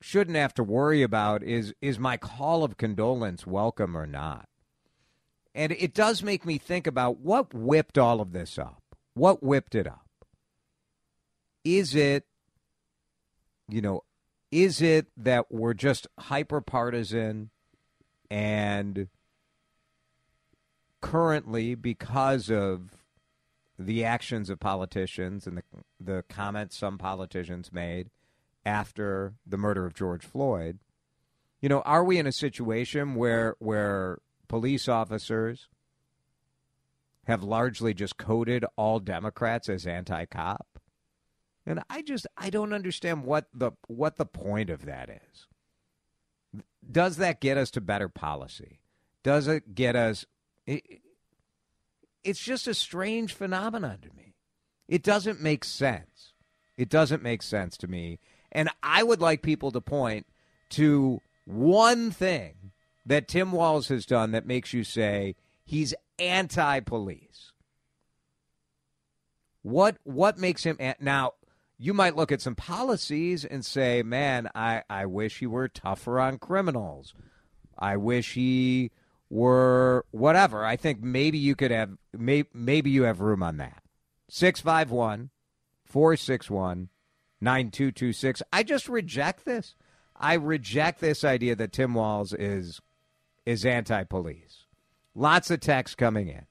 shouldn't 0.00 0.36
have 0.36 0.54
to 0.54 0.62
worry 0.62 1.02
about 1.02 1.42
is 1.42 1.74
is 1.82 1.98
my 1.98 2.16
call 2.16 2.62
of 2.62 2.76
condolence 2.76 3.44
welcome 3.44 3.96
or 3.96 4.06
not. 4.06 4.48
And 5.56 5.72
it 5.72 5.92
does 5.92 6.22
make 6.22 6.46
me 6.46 6.56
think 6.56 6.86
about 6.86 7.18
what 7.18 7.52
whipped 7.52 7.98
all 7.98 8.20
of 8.20 8.30
this 8.30 8.60
up. 8.60 8.84
What 9.14 9.42
whipped 9.42 9.74
it 9.74 9.88
up? 9.88 10.03
Is 11.64 11.94
it, 11.94 12.26
you 13.68 13.80
know, 13.80 14.02
is 14.50 14.80
it 14.80 15.06
that 15.16 15.50
we're 15.50 15.74
just 15.74 16.06
hyper 16.18 16.60
partisan 16.60 17.50
and 18.30 19.08
currently 21.00 21.74
because 21.74 22.50
of 22.50 22.90
the 23.78 24.04
actions 24.04 24.48
of 24.48 24.60
politicians 24.60 25.46
and 25.46 25.58
the, 25.58 25.62
the 26.00 26.24
comments 26.28 26.76
some 26.76 26.98
politicians 26.98 27.72
made 27.72 28.10
after 28.64 29.34
the 29.46 29.58
murder 29.58 29.84
of 29.84 29.94
George 29.94 30.24
Floyd, 30.24 30.78
you 31.60 31.68
know, 31.68 31.80
are 31.82 32.04
we 32.04 32.18
in 32.18 32.26
a 32.26 32.32
situation 32.32 33.14
where 33.14 33.56
where 33.58 34.18
police 34.48 34.88
officers 34.88 35.68
have 37.24 37.42
largely 37.42 37.94
just 37.94 38.16
coded 38.16 38.64
all 38.76 39.00
Democrats 39.00 39.68
as 39.68 39.86
anti-cop? 39.86 40.78
And 41.66 41.82
I 41.88 42.02
just 42.02 42.26
I 42.36 42.50
don't 42.50 42.72
understand 42.72 43.24
what 43.24 43.46
the 43.54 43.72
what 43.86 44.16
the 44.16 44.26
point 44.26 44.70
of 44.70 44.84
that 44.84 45.08
is. 45.08 45.46
Does 46.90 47.16
that 47.16 47.40
get 47.40 47.56
us 47.56 47.70
to 47.72 47.80
better 47.80 48.08
policy? 48.08 48.80
Does 49.22 49.48
it 49.48 49.74
get 49.74 49.96
us 49.96 50.26
it, 50.66 51.00
it's 52.22 52.40
just 52.40 52.66
a 52.66 52.74
strange 52.74 53.32
phenomenon 53.34 53.98
to 54.02 54.10
me. 54.16 54.34
It 54.88 55.02
doesn't 55.02 55.40
make 55.40 55.64
sense. 55.64 56.32
It 56.76 56.88
doesn't 56.88 57.22
make 57.22 57.42
sense 57.42 57.76
to 57.78 57.88
me. 57.88 58.18
And 58.52 58.68
I 58.82 59.02
would 59.02 59.20
like 59.20 59.42
people 59.42 59.70
to 59.72 59.80
point 59.80 60.26
to 60.70 61.20
one 61.44 62.10
thing 62.10 62.72
that 63.06 63.28
Tim 63.28 63.52
Walz 63.52 63.88
has 63.88 64.06
done 64.06 64.32
that 64.32 64.46
makes 64.46 64.72
you 64.72 64.84
say 64.84 65.36
he's 65.64 65.94
anti 66.18 66.80
police. 66.80 67.52
What 69.62 69.96
what 70.04 70.38
makes 70.38 70.64
him 70.64 70.78
now 71.00 71.32
you 71.84 71.92
might 71.92 72.16
look 72.16 72.32
at 72.32 72.40
some 72.40 72.54
policies 72.54 73.44
and 73.44 73.62
say, 73.62 74.02
man, 74.02 74.48
I, 74.54 74.84
I 74.88 75.04
wish 75.04 75.40
he 75.40 75.46
were 75.46 75.68
tougher 75.68 76.18
on 76.18 76.38
criminals. 76.38 77.12
I 77.78 77.98
wish 77.98 78.32
he 78.32 78.90
were 79.28 80.06
whatever. 80.10 80.64
I 80.64 80.76
think 80.76 81.02
maybe 81.02 81.36
you 81.36 81.54
could 81.54 81.70
have, 81.70 81.90
may, 82.16 82.44
maybe 82.54 82.88
you 82.88 83.02
have 83.02 83.20
room 83.20 83.42
on 83.42 83.58
that. 83.58 83.82
651 84.30 85.28
461 85.84 86.88
9226. 87.42 88.42
I 88.50 88.62
just 88.62 88.88
reject 88.88 89.44
this. 89.44 89.74
I 90.16 90.34
reject 90.34 91.00
this 91.00 91.22
idea 91.22 91.54
that 91.54 91.72
Tim 91.72 91.92
Walz 91.92 92.32
is 92.32 92.80
is 93.44 93.66
anti-police. 93.66 94.64
Lots 95.14 95.50
of 95.50 95.60
texts 95.60 95.96
coming 95.96 96.28
in. 96.28 96.46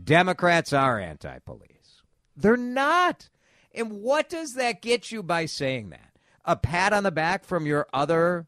Democrats 0.00 0.72
are 0.72 1.00
anti-police. 1.00 2.02
They're 2.36 2.56
not. 2.56 3.30
And 3.72 4.02
what 4.02 4.28
does 4.28 4.54
that 4.54 4.82
get 4.82 5.12
you 5.12 5.22
by 5.22 5.46
saying 5.46 5.90
that? 5.90 6.12
A 6.44 6.56
pat 6.56 6.92
on 6.92 7.02
the 7.02 7.10
back 7.10 7.44
from 7.44 7.66
your 7.66 7.86
other 7.92 8.46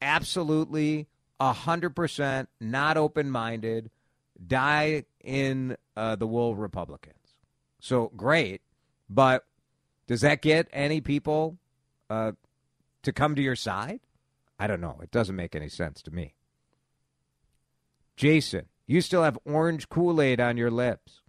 absolutely 0.00 1.08
100% 1.40 2.46
not 2.60 2.96
open 2.96 3.30
minded, 3.30 3.90
die 4.46 5.04
in 5.22 5.76
uh, 5.96 6.16
the 6.16 6.26
wool 6.26 6.54
Republicans. 6.54 7.16
So 7.80 8.12
great. 8.16 8.62
But 9.08 9.44
does 10.06 10.20
that 10.20 10.42
get 10.42 10.68
any 10.72 11.00
people 11.00 11.58
uh, 12.08 12.32
to 13.02 13.12
come 13.12 13.34
to 13.34 13.42
your 13.42 13.56
side? 13.56 14.00
I 14.58 14.66
don't 14.66 14.80
know. 14.80 14.98
It 15.02 15.10
doesn't 15.10 15.36
make 15.36 15.56
any 15.56 15.68
sense 15.68 16.00
to 16.02 16.10
me. 16.10 16.34
Jason, 18.16 18.66
you 18.86 19.00
still 19.00 19.22
have 19.22 19.38
orange 19.44 19.88
Kool 19.88 20.20
Aid 20.20 20.40
on 20.40 20.56
your 20.56 20.70
lips. 20.70 21.20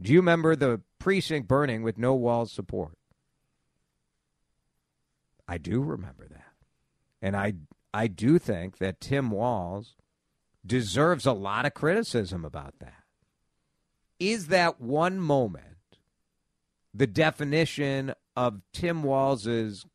Do 0.00 0.12
you 0.12 0.20
remember 0.20 0.54
the 0.54 0.80
precinct 0.98 1.48
burning 1.48 1.82
with 1.82 1.98
no 1.98 2.14
Walz 2.14 2.52
support? 2.52 2.96
I 5.48 5.58
do 5.58 5.80
remember 5.82 6.26
that. 6.28 6.52
And 7.20 7.36
I 7.36 7.54
I 7.92 8.06
do 8.06 8.38
think 8.38 8.78
that 8.78 9.00
Tim 9.00 9.30
Walz 9.30 9.96
deserves 10.64 11.26
a 11.26 11.32
lot 11.32 11.64
of 11.64 11.74
criticism 11.74 12.44
about 12.44 12.78
that. 12.80 13.02
Is 14.20 14.48
that 14.48 14.80
one 14.80 15.18
moment 15.18 15.64
the 16.92 17.06
definition 17.06 18.12
of 18.36 18.60
Tim 18.72 19.02
Walz's 19.02 19.86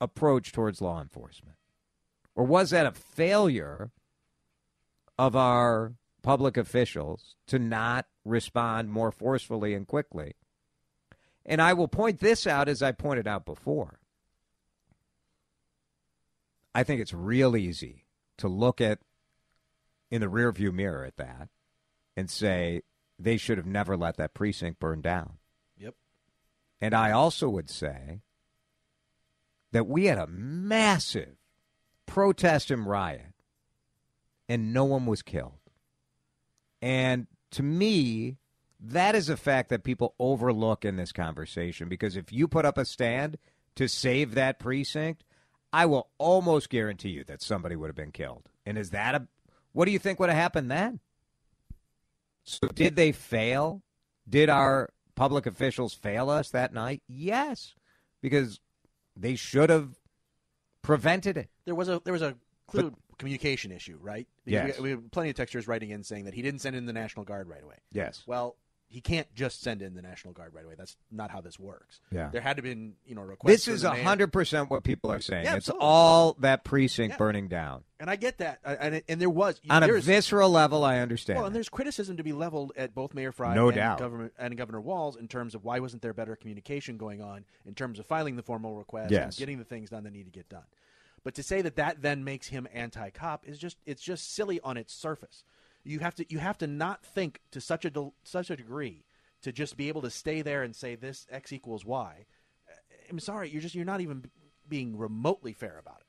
approach 0.00 0.52
towards 0.52 0.80
law 0.80 1.00
enforcement? 1.00 1.56
Or 2.34 2.44
was 2.44 2.70
that 2.70 2.86
a 2.86 2.92
failure 2.92 3.90
of 5.18 5.34
our 5.36 5.94
public 6.24 6.56
officials 6.56 7.36
to 7.46 7.58
not 7.58 8.06
respond 8.24 8.90
more 8.90 9.12
forcefully 9.12 9.74
and 9.74 9.86
quickly. 9.86 10.34
And 11.44 11.60
I 11.60 11.74
will 11.74 11.86
point 11.86 12.18
this 12.18 12.46
out 12.46 12.66
as 12.66 12.82
I 12.82 12.92
pointed 12.92 13.28
out 13.28 13.44
before. 13.44 14.00
I 16.74 16.82
think 16.82 17.02
it's 17.02 17.12
real 17.12 17.56
easy 17.56 18.06
to 18.38 18.48
look 18.48 18.80
at 18.80 19.00
in 20.10 20.22
the 20.22 20.26
rearview 20.26 20.72
mirror 20.72 21.04
at 21.04 21.18
that 21.18 21.50
and 22.16 22.30
say 22.30 22.80
they 23.18 23.36
should 23.36 23.58
have 23.58 23.66
never 23.66 23.94
let 23.94 24.16
that 24.16 24.32
precinct 24.32 24.80
burn 24.80 25.02
down. 25.02 25.34
Yep. 25.76 25.94
And 26.80 26.94
I 26.94 27.10
also 27.10 27.50
would 27.50 27.68
say 27.68 28.22
that 29.72 29.86
we 29.86 30.06
had 30.06 30.18
a 30.18 30.26
massive 30.26 31.36
protest 32.06 32.70
and 32.70 32.86
riot 32.86 33.34
and 34.48 34.72
no 34.72 34.84
one 34.86 35.04
was 35.04 35.20
killed. 35.20 35.58
And 36.84 37.28
to 37.52 37.62
me, 37.62 38.36
that 38.78 39.14
is 39.14 39.30
a 39.30 39.38
fact 39.38 39.70
that 39.70 39.84
people 39.84 40.14
overlook 40.18 40.84
in 40.84 40.96
this 40.96 41.12
conversation 41.12 41.88
because 41.88 42.14
if 42.14 42.30
you 42.30 42.46
put 42.46 42.66
up 42.66 42.76
a 42.76 42.84
stand 42.84 43.38
to 43.76 43.88
save 43.88 44.34
that 44.34 44.58
precinct, 44.58 45.24
I 45.72 45.86
will 45.86 46.10
almost 46.18 46.68
guarantee 46.68 47.08
you 47.08 47.24
that 47.24 47.40
somebody 47.40 47.74
would 47.74 47.86
have 47.86 47.96
been 47.96 48.12
killed. 48.12 48.50
And 48.66 48.76
is 48.76 48.90
that 48.90 49.14
a 49.14 49.26
what 49.72 49.86
do 49.86 49.92
you 49.92 49.98
think 49.98 50.20
would 50.20 50.28
have 50.28 50.36
happened 50.36 50.70
then? 50.70 51.00
So 52.42 52.68
did 52.68 52.96
they 52.96 53.12
fail? 53.12 53.82
Did 54.28 54.50
our 54.50 54.90
public 55.14 55.46
officials 55.46 55.94
fail 55.94 56.28
us 56.28 56.50
that 56.50 56.74
night? 56.74 57.02
Yes, 57.08 57.74
because 58.20 58.60
they 59.16 59.36
should 59.36 59.70
have 59.70 59.94
prevented 60.82 61.38
it. 61.38 61.48
There 61.64 61.74
was 61.74 61.88
a 61.88 62.02
there 62.04 62.12
was 62.12 62.20
a 62.20 62.36
clue 62.66 62.94
communication 63.18 63.72
issue, 63.72 63.98
right? 64.00 64.26
Because 64.44 64.68
yes. 64.68 64.76
We, 64.78 64.82
we 64.84 64.90
have 64.90 65.10
plenty 65.10 65.30
of 65.30 65.36
textures 65.36 65.66
writing 65.68 65.90
in 65.90 66.02
saying 66.02 66.24
that 66.26 66.34
he 66.34 66.42
didn't 66.42 66.60
send 66.60 66.76
in 66.76 66.86
the 66.86 66.92
National 66.92 67.24
Guard 67.24 67.48
right 67.48 67.62
away. 67.62 67.76
Yes. 67.92 68.22
Well, 68.26 68.56
he 68.86 69.00
can't 69.00 69.26
just 69.34 69.60
send 69.62 69.82
in 69.82 69.94
the 69.94 70.02
National 70.02 70.32
Guard 70.34 70.54
right 70.54 70.64
away. 70.64 70.74
That's 70.78 70.96
not 71.10 71.30
how 71.30 71.40
this 71.40 71.58
works. 71.58 72.00
Yeah. 72.12 72.28
there 72.30 72.40
had 72.40 72.56
to 72.56 72.62
been 72.62 72.94
you 73.04 73.14
know 73.14 73.22
requests. 73.22 73.64
This 73.64 73.68
is 73.68 73.82
hundred 73.82 74.32
percent 74.32 74.70
what 74.70 74.84
people 74.84 75.10
are 75.10 75.20
saying. 75.20 75.44
Yeah, 75.44 75.56
it's 75.56 75.68
absolutely. 75.68 75.86
all 75.86 76.36
that 76.40 76.64
precinct 76.64 77.14
Yeah. 77.14 77.18
burning 77.18 77.48
down 77.48 77.82
and 78.04 78.10
I 78.10 78.16
get 78.16 78.38
that, 78.38 78.58
and 78.64 79.02
and 79.08 79.18
there 79.20 79.30
was 79.30 79.58
on 79.70 79.82
a 79.82 80.00
visceral 80.00 80.50
level. 80.50 80.84
I 80.84 80.98
understand. 80.98 81.38
Well, 81.38 81.46
and 81.46 81.56
there's 81.56 81.70
criticism 81.70 82.18
to 82.18 82.22
be 82.22 82.32
leveled 82.34 82.72
at 82.76 82.94
both 82.94 83.14
Mayor 83.14 83.32
Frey 83.32 83.54
No 83.54 83.68
and 83.68 83.76
doubt. 83.76 83.98
government 83.98 84.34
and 84.38 84.54
Governor 84.58 84.82
Walz 84.82 85.16
in 85.16 85.26
terms 85.26 85.54
of 85.54 85.64
why 85.64 85.80
wasn't 85.80 86.02
there 86.02 86.12
better 86.12 86.36
communication 86.36 86.98
going 86.98 87.22
on 87.22 87.46
in 87.64 87.74
terms 87.74 87.98
of 87.98 88.04
filing 88.04 88.36
the 88.36 88.42
formal 88.42 88.76
request 88.76 89.10
Yes. 89.10 89.22
and 89.24 89.36
getting 89.36 89.58
the 89.58 89.64
things 89.64 89.88
done 89.88 90.04
that 90.04 90.12
need 90.12 90.24
to 90.24 90.30
get 90.30 90.48
done. 90.50 90.64
But 91.24 91.34
to 91.36 91.42
say 91.42 91.62
that 91.62 91.76
that 91.76 92.02
then 92.02 92.22
makes 92.22 92.48
him 92.48 92.68
anti-cop 92.72 93.48
is 93.48 93.58
just 93.58 93.78
it's 93.86 94.02
just 94.02 94.34
silly 94.34 94.60
on 94.60 94.76
its 94.76 94.92
surface. 94.94 95.42
You 95.82 95.98
have 96.00 96.14
to 96.16 96.26
you 96.28 96.38
have 96.38 96.58
to 96.58 96.66
not 96.66 97.02
think 97.04 97.40
to 97.50 97.60
such 97.60 97.84
a 97.84 97.90
del- 97.90 98.14
such 98.24 98.50
a 98.50 98.56
degree 98.56 99.04
to 99.42 99.50
just 99.52 99.76
be 99.76 99.88
able 99.88 100.02
to 100.02 100.10
stay 100.10 100.42
there 100.42 100.62
and 100.62 100.74
say 100.76 100.94
this 100.94 101.26
x 101.30 101.52
equals 101.52 101.84
y. 101.84 102.26
I'm 103.10 103.20
sorry, 103.20 103.48
you're 103.50 103.62
just 103.62 103.74
you're 103.74 103.84
not 103.84 104.00
even 104.02 104.24
being 104.68 104.96
remotely 104.96 105.52
fair 105.52 105.78
about 105.78 106.00
it. 106.00 106.06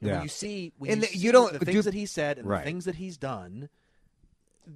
And 0.00 0.08
Yeah. 0.08 0.14
When 0.16 0.22
you 0.24 0.28
see 0.28 0.72
when 0.78 0.90
And 0.90 1.02
you, 1.02 1.06
the- 1.08 1.14
you 1.14 1.20
see 1.20 1.32
don't- 1.32 1.52
the 1.52 1.58
do- 1.60 1.64
things 1.66 1.84
that 1.84 1.94
he 1.94 2.06
said 2.06 2.38
and 2.38 2.48
Right. 2.48 2.58
the 2.58 2.64
things 2.64 2.84
that 2.86 2.96
he's 2.96 3.16
done, 3.16 3.68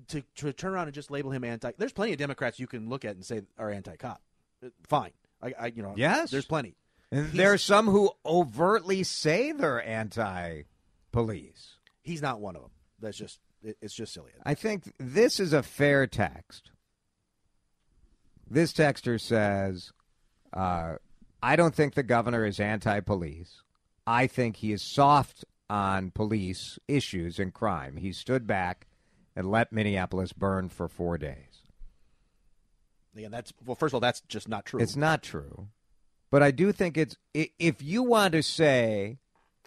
to, 0.08 0.22
to 0.36 0.52
turn 0.52 0.72
around 0.74 0.86
and 0.88 0.94
just 0.94 1.10
label 1.10 1.30
him 1.30 1.42
anti. 1.44 1.72
There's 1.78 1.92
plenty 1.92 2.12
of 2.12 2.18
Democrats 2.18 2.58
you 2.60 2.66
can 2.66 2.88
look 2.88 3.04
at 3.04 3.14
and 3.16 3.24
say 3.24 3.42
are 3.58 3.70
anti-cop. 3.70 4.20
Uh, 4.64 4.68
Fine, 4.86 5.12
I, 5.42 5.54
I 5.58 5.66
you 5.68 5.82
know 5.82 5.94
Yes. 5.96 6.30
there's 6.30 6.44
plenty. 6.46 6.74
And 7.10 7.32
there 7.32 7.52
are 7.52 7.58
some 7.58 7.86
who 7.86 8.10
overtly 8.24 9.02
say 9.02 9.52
they're 9.52 9.86
anti-police. 9.86 11.74
He's 12.02 12.22
not 12.22 12.40
one 12.40 12.56
of 12.56 12.62
them. 12.62 12.70
That's 13.00 13.16
just 13.16 13.38
it, 13.62 13.76
it's 13.80 13.94
just 13.94 14.12
silly. 14.12 14.30
I 14.44 14.54
think 14.54 14.92
this 14.98 15.40
is 15.40 15.52
a 15.52 15.62
fair 15.62 16.06
text. 16.06 16.70
This 18.50 18.72
texter 18.72 19.20
says, 19.20 19.92
uh, 20.52 20.96
I 21.42 21.56
don't 21.56 21.74
think 21.74 21.94
the 21.94 22.02
governor 22.02 22.44
is 22.44 22.60
anti 22.60 23.00
police. 23.00 23.62
I 24.06 24.26
think 24.26 24.56
he 24.56 24.72
is 24.72 24.82
soft 24.82 25.44
on 25.68 26.10
police 26.10 26.78
issues 26.88 27.38
and 27.38 27.52
crime. 27.52 27.96
He 27.96 28.12
stood 28.12 28.46
back 28.46 28.86
and 29.36 29.50
let 29.50 29.72
Minneapolis 29.72 30.32
burn 30.32 30.68
for 30.68 30.88
four 30.88 31.18
days. 31.18 31.62
Again, 33.14 33.30
that's 33.30 33.52
well. 33.64 33.74
First 33.74 33.90
of 33.90 33.96
all, 33.96 34.00
that's 34.00 34.20
just 34.22 34.48
not 34.48 34.64
true. 34.64 34.80
It's 34.80 34.96
not 34.96 35.22
true. 35.22 35.68
But 36.30 36.42
I 36.42 36.50
do 36.50 36.72
think 36.72 36.96
it's 36.96 37.16
if 37.34 37.82
you 37.82 38.02
want 38.02 38.32
to 38.32 38.42
say, 38.42 39.18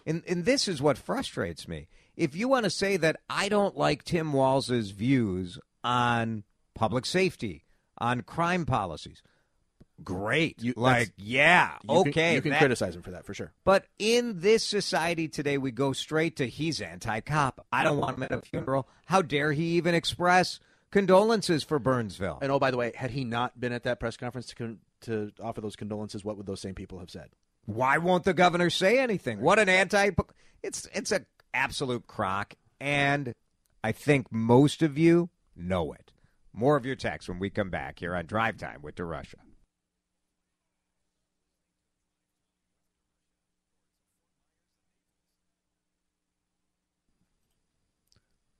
and, 0.05 0.23
and 0.27 0.45
this 0.45 0.67
is 0.67 0.81
what 0.81 0.97
frustrates 0.97 1.67
me. 1.67 1.87
If 2.15 2.35
you 2.35 2.47
want 2.47 2.65
to 2.65 2.69
say 2.69 2.97
that 2.97 3.17
I 3.29 3.49
don't 3.49 3.75
like 3.77 4.03
Tim 4.03 4.33
Walz's 4.33 4.91
views 4.91 5.57
on 5.83 6.43
public 6.75 7.05
safety, 7.05 7.65
on 7.97 8.21
crime 8.21 8.65
policies, 8.65 9.23
great. 10.03 10.61
You- 10.61 10.73
like, 10.75 11.13
yeah, 11.17 11.77
You 11.83 11.87
can- 12.03 12.09
okay. 12.09 12.35
you 12.35 12.41
can 12.41 12.51
that- 12.51 12.59
criticize 12.59 12.95
him 12.95 13.01
for 13.01 13.11
that 13.11 13.25
for 13.25 13.33
sure. 13.33 13.53
But 13.63 13.85
in 13.99 14.39
this 14.41 14.63
society 14.63 15.27
today, 15.27 15.57
we 15.57 15.71
go 15.71 15.93
straight 15.93 16.35
to 16.37 16.47
he's 16.47 16.81
anti-cop. 16.81 17.65
I 17.71 17.83
don't 17.83 17.97
want 17.99 18.17
him 18.17 18.23
at 18.23 18.31
a 18.31 18.41
funeral. 18.41 18.87
How 19.05 19.21
dare 19.21 19.51
he 19.53 19.77
even 19.77 19.95
express 19.95 20.59
condolences 20.91 21.63
for 21.63 21.79
Burnsville? 21.79 22.39
And 22.41 22.51
oh, 22.51 22.59
by 22.59 22.71
the 22.71 22.77
way, 22.77 22.91
had 22.95 23.11
he 23.11 23.23
not 23.23 23.59
been 23.59 23.71
at 23.73 23.83
that 23.83 23.99
press 23.99 24.17
conference 24.17 24.47
to 24.47 24.55
con- 24.55 24.79
to 25.01 25.31
offer 25.41 25.61
those 25.61 25.75
condolences, 25.75 26.23
what 26.23 26.37
would 26.37 26.45
those 26.45 26.61
same 26.61 26.75
people 26.75 26.99
have 26.99 27.09
said? 27.09 27.29
Why 27.65 27.97
won't 27.97 28.23
the 28.23 28.33
governor 28.33 28.69
say 28.69 28.99
anything? 28.99 29.41
What 29.41 29.59
an 29.59 29.69
anti 29.69 30.11
it's 30.63 30.87
it's 30.93 31.11
a 31.11 31.25
absolute 31.53 32.07
crock 32.07 32.55
and 32.79 33.33
I 33.83 33.91
think 33.91 34.31
most 34.31 34.81
of 34.81 34.97
you 34.97 35.29
know 35.55 35.91
it. 35.93 36.11
More 36.53 36.75
of 36.75 36.85
your 36.85 36.95
text 36.95 37.29
when 37.29 37.39
we 37.39 37.49
come 37.49 37.69
back 37.69 37.99
here 37.99 38.15
on 38.15 38.25
Drive 38.25 38.57
Time 38.57 38.81
with 38.81 38.95
DeRusha. 38.95 39.35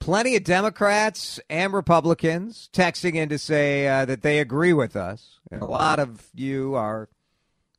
Plenty 0.02 0.36
of 0.36 0.44
Democrats 0.44 1.40
and 1.48 1.72
Republicans 1.72 2.70
texting 2.74 3.14
in 3.14 3.30
to 3.30 3.38
say 3.38 3.88
uh, 3.88 4.04
that 4.06 4.24
they 4.24 4.40
agree 4.40 4.74
with 4.74 4.96
us. 4.96 5.40
And 5.52 5.62
a 5.62 5.66
lot 5.66 6.00
of 6.00 6.28
you 6.34 6.74
are, 6.74 7.08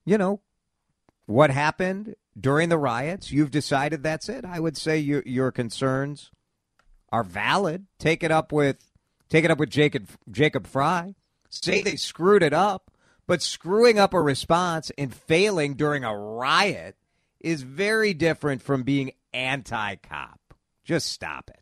you 0.05 0.17
know, 0.17 0.41
what 1.27 1.51
happened 1.51 2.15
during 2.39 2.69
the 2.69 2.79
riots. 2.79 3.33
You've 3.33 3.51
decided 3.51 4.05
that's 4.05 4.29
it. 4.29 4.45
I 4.45 4.61
would 4.61 4.77
say 4.77 4.99
your 4.99 5.25
your 5.27 5.51
concerns 5.51 6.31
are 7.11 7.25
valid. 7.25 7.87
Take 7.99 8.23
it 8.23 8.31
up 8.31 8.53
with 8.53 8.77
take 9.29 9.45
it 9.45 9.51
up 9.51 9.59
with 9.59 9.71
Jacob 9.71 10.09
Jacob 10.31 10.69
Frey. 10.69 11.17
Say 11.51 11.83
they 11.83 11.97
screwed 11.97 12.45
it 12.45 12.53
up, 12.53 12.93
but 13.27 13.43
screwing 13.43 13.99
up 13.99 14.15
a 14.15 14.23
response 14.23 14.93
and 14.97 15.13
failing 15.13 15.75
during 15.75 16.05
a 16.05 16.17
riot 16.17 16.97
is 17.41 17.63
very 17.63 18.15
different 18.15 18.63
from 18.63 18.85
being 18.85 19.11
anti-cop. 19.35 20.39
Just 20.85 21.09
stop 21.09 21.51
it. 21.51 21.62